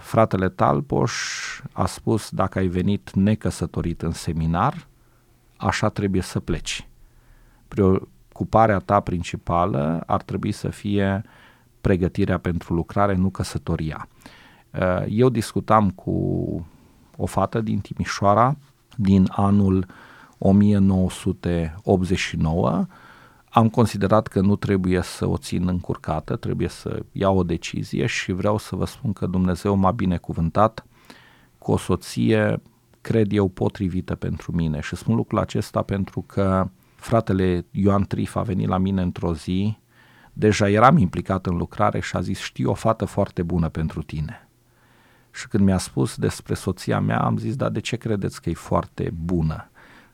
fratele 0.00 0.48
Talpoș 0.48 1.12
a 1.72 1.86
spus, 1.86 2.30
dacă 2.30 2.58
ai 2.58 2.66
venit 2.66 3.10
necăsătorit 3.14 4.02
în 4.02 4.12
seminar, 4.12 4.86
așa 5.56 5.88
trebuie 5.88 6.22
să 6.22 6.40
pleci. 6.40 6.88
Preocuparea 7.68 8.78
ta 8.78 9.00
principală 9.00 10.02
ar 10.06 10.22
trebui 10.22 10.52
să 10.52 10.68
fie 10.68 11.24
pregătirea 11.80 12.38
pentru 12.38 12.74
lucrare, 12.74 13.14
nu 13.14 13.28
căsătoria. 13.28 14.08
Eu 15.08 15.28
discutam 15.28 15.90
cu 15.90 16.12
o 17.16 17.26
fată 17.26 17.60
din 17.60 17.78
Timișoara 17.78 18.56
din 18.96 19.28
anul 19.30 19.86
1989. 20.38 22.86
Am 23.56 23.68
considerat 23.68 24.26
că 24.26 24.40
nu 24.40 24.56
trebuie 24.56 25.02
să 25.02 25.26
o 25.26 25.36
țin 25.36 25.68
încurcată, 25.68 26.36
trebuie 26.36 26.68
să 26.68 27.02
iau 27.12 27.38
o 27.38 27.42
decizie 27.42 28.06
și 28.06 28.32
vreau 28.32 28.58
să 28.58 28.76
vă 28.76 28.84
spun 28.86 29.12
că 29.12 29.26
Dumnezeu 29.26 29.74
m-a 29.74 29.90
binecuvântat 29.90 30.86
cu 31.58 31.72
o 31.72 31.76
soție, 31.76 32.62
cred 33.00 33.32
eu, 33.32 33.48
potrivită 33.48 34.14
pentru 34.14 34.52
mine. 34.52 34.80
Și 34.80 34.96
spun 34.96 35.14
lucrul 35.14 35.38
acesta 35.38 35.82
pentru 35.82 36.20
că 36.20 36.68
fratele 36.94 37.66
Ioan 37.70 38.04
Trif 38.04 38.36
a 38.36 38.42
venit 38.42 38.68
la 38.68 38.78
mine 38.78 39.02
într-o 39.02 39.34
zi, 39.34 39.78
deja 40.32 40.68
eram 40.68 40.96
implicat 40.96 41.46
în 41.46 41.56
lucrare 41.56 42.00
și 42.00 42.16
a 42.16 42.20
zis, 42.20 42.38
știu 42.38 42.70
o 42.70 42.74
fată 42.74 43.04
foarte 43.04 43.42
bună 43.42 43.68
pentru 43.68 44.02
tine 44.02 44.48
și 45.34 45.48
când 45.48 45.64
mi-a 45.64 45.78
spus 45.78 46.16
despre 46.16 46.54
soția 46.54 47.00
mea, 47.00 47.20
am 47.20 47.36
zis, 47.36 47.56
dar 47.56 47.70
de 47.70 47.80
ce 47.80 47.96
credeți 47.96 48.42
că 48.42 48.50
e 48.50 48.54
foarte 48.54 49.12
bună? 49.24 49.70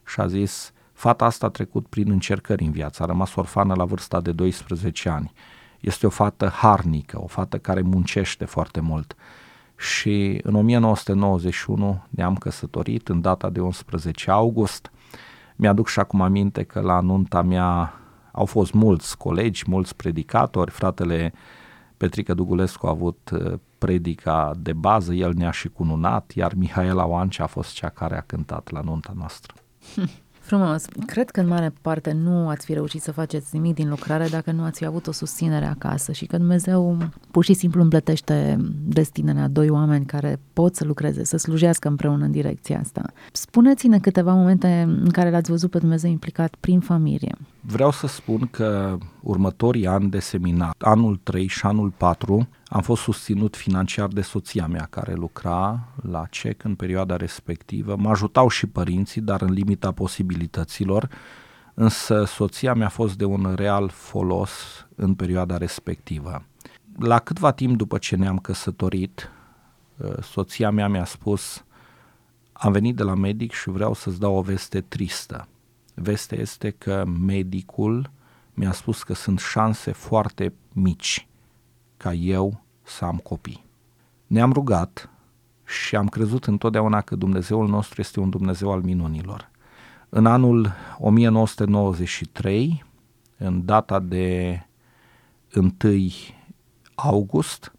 Și 0.07 0.21
a 0.21 0.27
zis, 0.27 0.73
fata 0.93 1.25
asta 1.25 1.47
a 1.47 1.51
trecut 1.51 1.87
prin 1.87 2.11
încercări 2.11 2.65
în 2.65 2.71
viață, 2.71 3.03
a 3.03 3.07
rămas 3.07 3.35
orfană 3.35 3.75
la 3.75 3.85
vârsta 3.85 4.21
de 4.21 4.33
12 4.33 5.09
ani. 5.09 5.33
Este 5.81 6.07
o 6.07 6.11
fată 6.11 6.49
harnică, 6.49 7.21
o 7.23 7.27
fată 7.27 7.59
care 7.59 7.81
muncește 7.81 8.45
foarte 8.45 8.81
mult. 8.81 9.15
Și 9.77 10.41
în 10.43 10.55
1991 10.55 12.03
ne-am 12.11 12.37
căsătorit, 12.37 13.09
în 13.09 13.21
data 13.21 13.51
de 13.51 13.61
11 13.61 14.31
august. 14.31 14.93
Mi-aduc 15.57 15.89
și 15.89 15.99
acum 15.99 16.21
aminte 16.21 16.63
că 16.63 16.81
la 16.81 17.01
nunta 17.01 17.43
mea 17.43 17.95
au 18.33 18.45
fost 18.45 18.73
mulți 18.73 19.17
colegi, 19.17 19.65
mulți 19.67 19.97
predicatori, 19.97 20.71
fratele 20.71 21.33
Petrică 21.97 22.35
Dugulescu 22.35 22.87
a 22.87 22.91
avut 22.91 23.31
uh, 23.33 23.59
predica 23.79 24.53
de 24.59 24.73
bază, 24.73 25.15
el 25.15 25.33
ne-a 25.35 25.51
și 25.51 25.69
cununat, 25.69 26.33
iar 26.35 26.55
Mihaela 26.55 27.07
Oancea 27.07 27.45
a 27.45 27.47
fost 27.47 27.73
cea 27.73 27.89
care 27.89 28.17
a 28.17 28.21
cântat 28.21 28.71
la 28.71 28.81
nunta 28.81 29.13
noastră. 29.17 29.55
Frumos. 30.43 30.85
Cred 31.07 31.31
că 31.31 31.41
în 31.41 31.47
mare 31.47 31.73
parte 31.81 32.13
nu 32.13 32.49
ați 32.49 32.65
fi 32.65 32.73
reușit 32.73 33.03
să 33.03 33.13
faceți 33.13 33.49
nimic 33.53 33.75
din 33.75 33.89
lucrare 33.89 34.29
dacă 34.29 34.51
nu 34.53 34.63
ați 34.63 34.79
fi 34.79 34.85
avut 34.85 35.07
o 35.07 35.13
susținere 35.13 35.65
acasă 35.65 36.13
și 36.13 36.27
că 36.27 36.37
Dumnezeu 36.37 36.99
pur 37.31 37.45
și 37.45 37.53
simplu 37.53 37.83
împletește 37.83 38.57
destinele 38.85 39.41
a 39.41 39.49
doi 39.49 39.69
oameni 39.69 40.07
care 40.07 40.41
pot 40.53 40.75
să 40.75 40.85
lucreze, 40.85 41.25
să 41.25 41.37
slujească 41.37 41.89
împreună 41.89 42.25
în 42.25 42.31
direcția 42.31 42.79
asta. 42.79 43.03
Spuneți-ne 43.33 43.99
câteva 43.99 44.33
momente 44.33 44.87
în 45.03 45.11
care 45.11 45.31
l-ați 45.31 45.51
văzut 45.51 45.71
pe 45.71 45.79
Dumnezeu 45.79 46.11
implicat 46.11 46.55
prin 46.61 46.81
familie. 46.81 47.37
Vreau 47.61 47.91
să 47.91 48.07
spun 48.07 48.49
că 48.51 48.99
următorii 49.21 49.87
ani 49.87 50.11
de 50.11 50.19
seminar, 50.19 50.75
anul 50.79 51.21
3 51.23 51.47
și 51.47 51.67
anul 51.67 51.93
4, 51.97 52.49
Am 52.75 52.83
fost 52.83 53.03
susținut 53.03 53.57
financiar 53.57 54.09
de 54.09 54.21
soția 54.21 54.67
mea 54.67 54.87
care 54.91 55.13
lucra 55.15 55.89
la 56.03 56.27
CEC 56.31 56.65
în 56.65 56.75
perioada 56.75 57.17
respectivă. 57.17 57.97
Mă 57.97 58.11
ajutau 58.11 58.49
și 58.49 58.67
părinții, 58.67 59.21
dar 59.21 59.43
în 59.43 59.53
limita 59.53 59.93
posibilităților, 59.93 61.09
însă 61.75 62.25
soția 62.25 62.75
mea 62.75 62.87
a 62.87 62.91
fost 62.91 63.17
de 63.17 63.25
un 63.25 63.55
real 63.55 63.89
folos 63.89 64.51
în 64.95 65.15
perioada 65.15 65.57
respectivă. 65.57 66.45
La 66.99 67.19
câtva 67.19 67.51
timp 67.51 67.77
după 67.77 67.99
ce 67.99 68.17
ne-am 68.17 68.39
căsătorit, 68.39 69.31
uh, 69.97 70.23
soția 70.23 70.71
mea 70.71 70.89
mi-a 70.89 71.05
spus 71.05 71.65
am 72.53 72.73
venit 72.73 72.97
de 72.97 73.03
la 73.03 73.15
medic 73.15 73.53
și 73.53 73.71
vreau 73.71 73.95
să-ți 73.95 74.21
dau 74.21 74.37
o 74.37 74.41
veste 74.41 74.81
tristă. 74.81 75.49
Vestea 75.95 76.39
este 76.39 76.71
că 76.71 77.05
medicul 77.27 78.11
mi-a 78.55 78.73
spus 78.73 79.03
că 79.03 79.15
sunt 79.15 79.39
șanse 79.39 79.93
foarte 79.93 80.53
mici 80.73 81.27
ca 81.97 82.13
eu 82.13 82.62
să 82.83 83.05
am 83.05 83.17
copii. 83.17 83.65
Ne-am 84.27 84.53
rugat 84.53 85.11
și 85.65 85.97
am 85.97 86.09
crezut 86.09 86.45
întotdeauna 86.45 87.01
că 87.01 87.17
Dumnezeul 87.17 87.69
nostru 87.69 88.01
este 88.01 88.21
un 88.21 88.31
Dumnezeu 88.31 88.73
al 88.73 88.83
minunilor. 88.83 89.51
În 90.09 90.27
anul 90.27 90.73
1993, 90.99 92.85
în 93.37 93.65
data 93.65 93.99
de 93.99 94.59
1 95.55 95.73
august, 96.95 97.73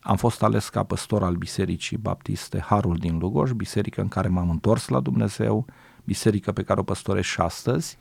am 0.00 0.16
fost 0.16 0.42
ales 0.42 0.68
ca 0.68 0.82
păstor 0.82 1.22
al 1.22 1.34
Bisericii 1.34 1.96
Baptiste 1.96 2.60
Harul 2.60 2.96
din 2.96 3.18
Lugoj, 3.18 3.50
biserică 3.50 4.00
în 4.00 4.08
care 4.08 4.28
m-am 4.28 4.50
întors 4.50 4.88
la 4.88 5.00
Dumnezeu, 5.00 5.66
biserică 6.04 6.52
pe 6.52 6.62
care 6.62 6.80
o 6.80 6.82
păstoresc 6.82 7.28
și 7.28 7.40
astăzi. 7.40 7.98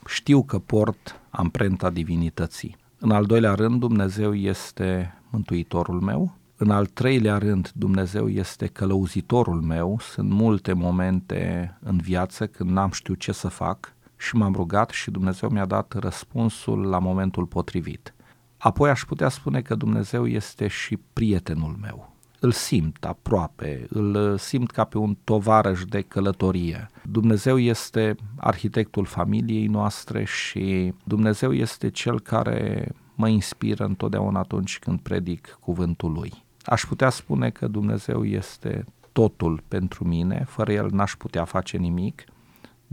Știu 0.06 0.42
că 0.42 0.58
port 0.58 1.20
amprenta 1.30 1.90
divinității. 1.90 2.76
În 2.98 3.10
al 3.10 3.24
doilea 3.24 3.54
rând, 3.54 3.80
Dumnezeu 3.80 4.34
este 4.34 5.18
mântuitorul 5.30 6.00
meu. 6.00 6.34
În 6.56 6.70
al 6.70 6.86
treilea 6.86 7.38
rând, 7.38 7.70
Dumnezeu 7.74 8.28
este 8.28 8.66
călăuzitorul 8.66 9.60
meu. 9.60 9.98
Sunt 10.00 10.30
multe 10.30 10.72
momente 10.72 11.76
în 11.82 11.96
viață 11.96 12.46
când 12.46 12.70
n-am 12.70 12.90
știut 12.90 13.18
ce 13.18 13.32
să 13.32 13.48
fac 13.48 13.93
și 14.24 14.36
m-am 14.36 14.52
rugat 14.52 14.90
și 14.90 15.10
Dumnezeu 15.10 15.48
mi-a 15.48 15.64
dat 15.64 15.92
răspunsul 15.98 16.86
la 16.86 16.98
momentul 16.98 17.46
potrivit. 17.46 18.14
Apoi 18.58 18.90
aș 18.90 19.04
putea 19.04 19.28
spune 19.28 19.60
că 19.60 19.74
Dumnezeu 19.74 20.26
este 20.26 20.66
și 20.66 20.98
prietenul 21.12 21.76
meu. 21.80 22.12
Îl 22.40 22.52
simt 22.52 23.04
aproape, 23.04 23.86
îl 23.88 24.36
simt 24.38 24.70
ca 24.70 24.84
pe 24.84 24.98
un 24.98 25.16
tovarăș 25.24 25.84
de 25.84 26.00
călătorie. 26.00 26.90
Dumnezeu 27.02 27.58
este 27.58 28.16
arhitectul 28.36 29.04
familiei 29.04 29.66
noastre 29.66 30.24
și 30.24 30.94
Dumnezeu 31.04 31.52
este 31.52 31.90
cel 31.90 32.20
care 32.20 32.92
mă 33.14 33.28
inspiră 33.28 33.84
întotdeauna 33.84 34.38
atunci 34.38 34.78
când 34.78 35.00
predic 35.00 35.58
cuvântul 35.60 36.12
lui. 36.12 36.32
Aș 36.64 36.84
putea 36.84 37.10
spune 37.10 37.50
că 37.50 37.66
Dumnezeu 37.66 38.24
este 38.24 38.84
totul 39.12 39.62
pentru 39.68 40.04
mine, 40.04 40.44
fără 40.48 40.72
el 40.72 40.88
n-aș 40.90 41.14
putea 41.14 41.44
face 41.44 41.76
nimic. 41.76 42.24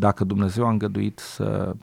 Dacă 0.02 0.24
Dumnezeu 0.24 0.66
a 0.66 0.70
îngăduit 0.70 1.20
să 1.20 1.76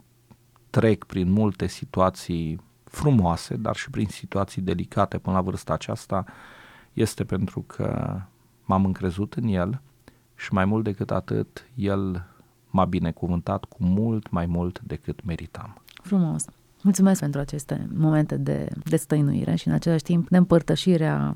trec 0.69 1.03
prin 1.03 1.31
multe 1.31 1.67
situații 1.67 2.61
frumoase, 2.83 3.55
dar 3.55 3.75
și 3.75 3.89
prin 3.89 4.07
situații 4.07 4.61
delicate 4.61 5.17
până 5.17 5.35
la 5.35 5.41
vârsta 5.41 5.73
aceasta, 5.73 6.25
este 6.93 7.23
pentru 7.23 7.63
că 7.67 8.19
m-am 8.65 8.85
încrezut 8.85 9.33
în 9.33 9.47
El 9.47 9.81
și 10.35 10.53
mai 10.53 10.65
mult 10.65 10.83
decât 10.83 11.11
atât, 11.11 11.69
El 11.75 12.25
m-a 12.69 12.85
binecuvântat 12.85 13.63
cu 13.65 13.83
mult 13.83 14.29
mai 14.29 14.45
mult 14.45 14.79
decât 14.79 15.23
meritam. 15.25 15.81
Frumos! 16.03 16.45
Mulțumesc 16.81 17.19
pentru 17.19 17.39
aceste 17.39 17.87
momente 17.93 18.37
de, 18.37 18.69
de 18.83 18.95
stăinuire 18.95 19.55
și 19.55 19.67
în 19.67 19.73
același 19.73 20.03
timp 20.03 20.29
de 20.29 20.37
împărtășirea 20.37 21.33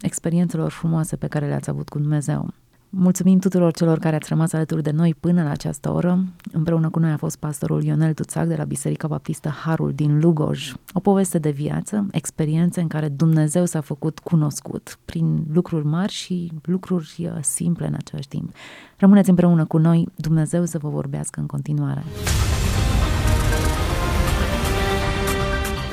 experiențelor 0.00 0.70
frumoase 0.70 1.16
pe 1.16 1.26
care 1.26 1.46
le-ați 1.46 1.70
avut 1.70 1.88
cu 1.88 1.98
Dumnezeu. 1.98 2.52
Mulțumim 2.92 3.38
tuturor 3.38 3.72
celor 3.72 3.98
care 3.98 4.16
ați 4.16 4.28
rămas 4.28 4.52
alături 4.52 4.82
de 4.82 4.90
noi 4.90 5.14
până 5.20 5.42
la 5.42 5.50
această 5.50 5.90
oră. 5.90 6.24
Împreună 6.52 6.88
cu 6.90 6.98
noi 6.98 7.10
a 7.10 7.16
fost 7.16 7.36
pastorul 7.36 7.82
Ionel 7.82 8.14
Tuțac 8.14 8.46
de 8.46 8.56
la 8.56 8.64
Biserica 8.64 9.08
Baptistă 9.08 9.48
Harul 9.48 9.92
din 9.94 10.20
Lugoj. 10.20 10.72
O 10.92 11.00
poveste 11.00 11.38
de 11.38 11.50
viață, 11.50 12.06
experiențe 12.10 12.80
în 12.80 12.88
care 12.88 13.08
Dumnezeu 13.08 13.64
s-a 13.64 13.80
făcut 13.80 14.18
cunoscut 14.18 14.98
prin 15.04 15.44
lucruri 15.52 15.86
mari 15.86 16.12
și 16.12 16.52
lucruri 16.62 17.14
uh, 17.18 17.30
simple 17.40 17.86
în 17.86 17.94
același 17.94 18.28
timp. 18.28 18.52
Rămâneți 18.96 19.28
împreună 19.28 19.64
cu 19.64 19.78
noi, 19.78 20.08
Dumnezeu 20.14 20.64
să 20.64 20.78
vă 20.78 20.88
vorbească 20.88 21.40
în 21.40 21.46
continuare. 21.46 22.04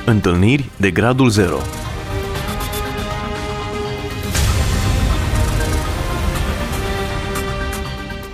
Întâlniri 0.06 0.70
de 0.78 0.90
gradul 0.90 1.28
0 1.28 1.56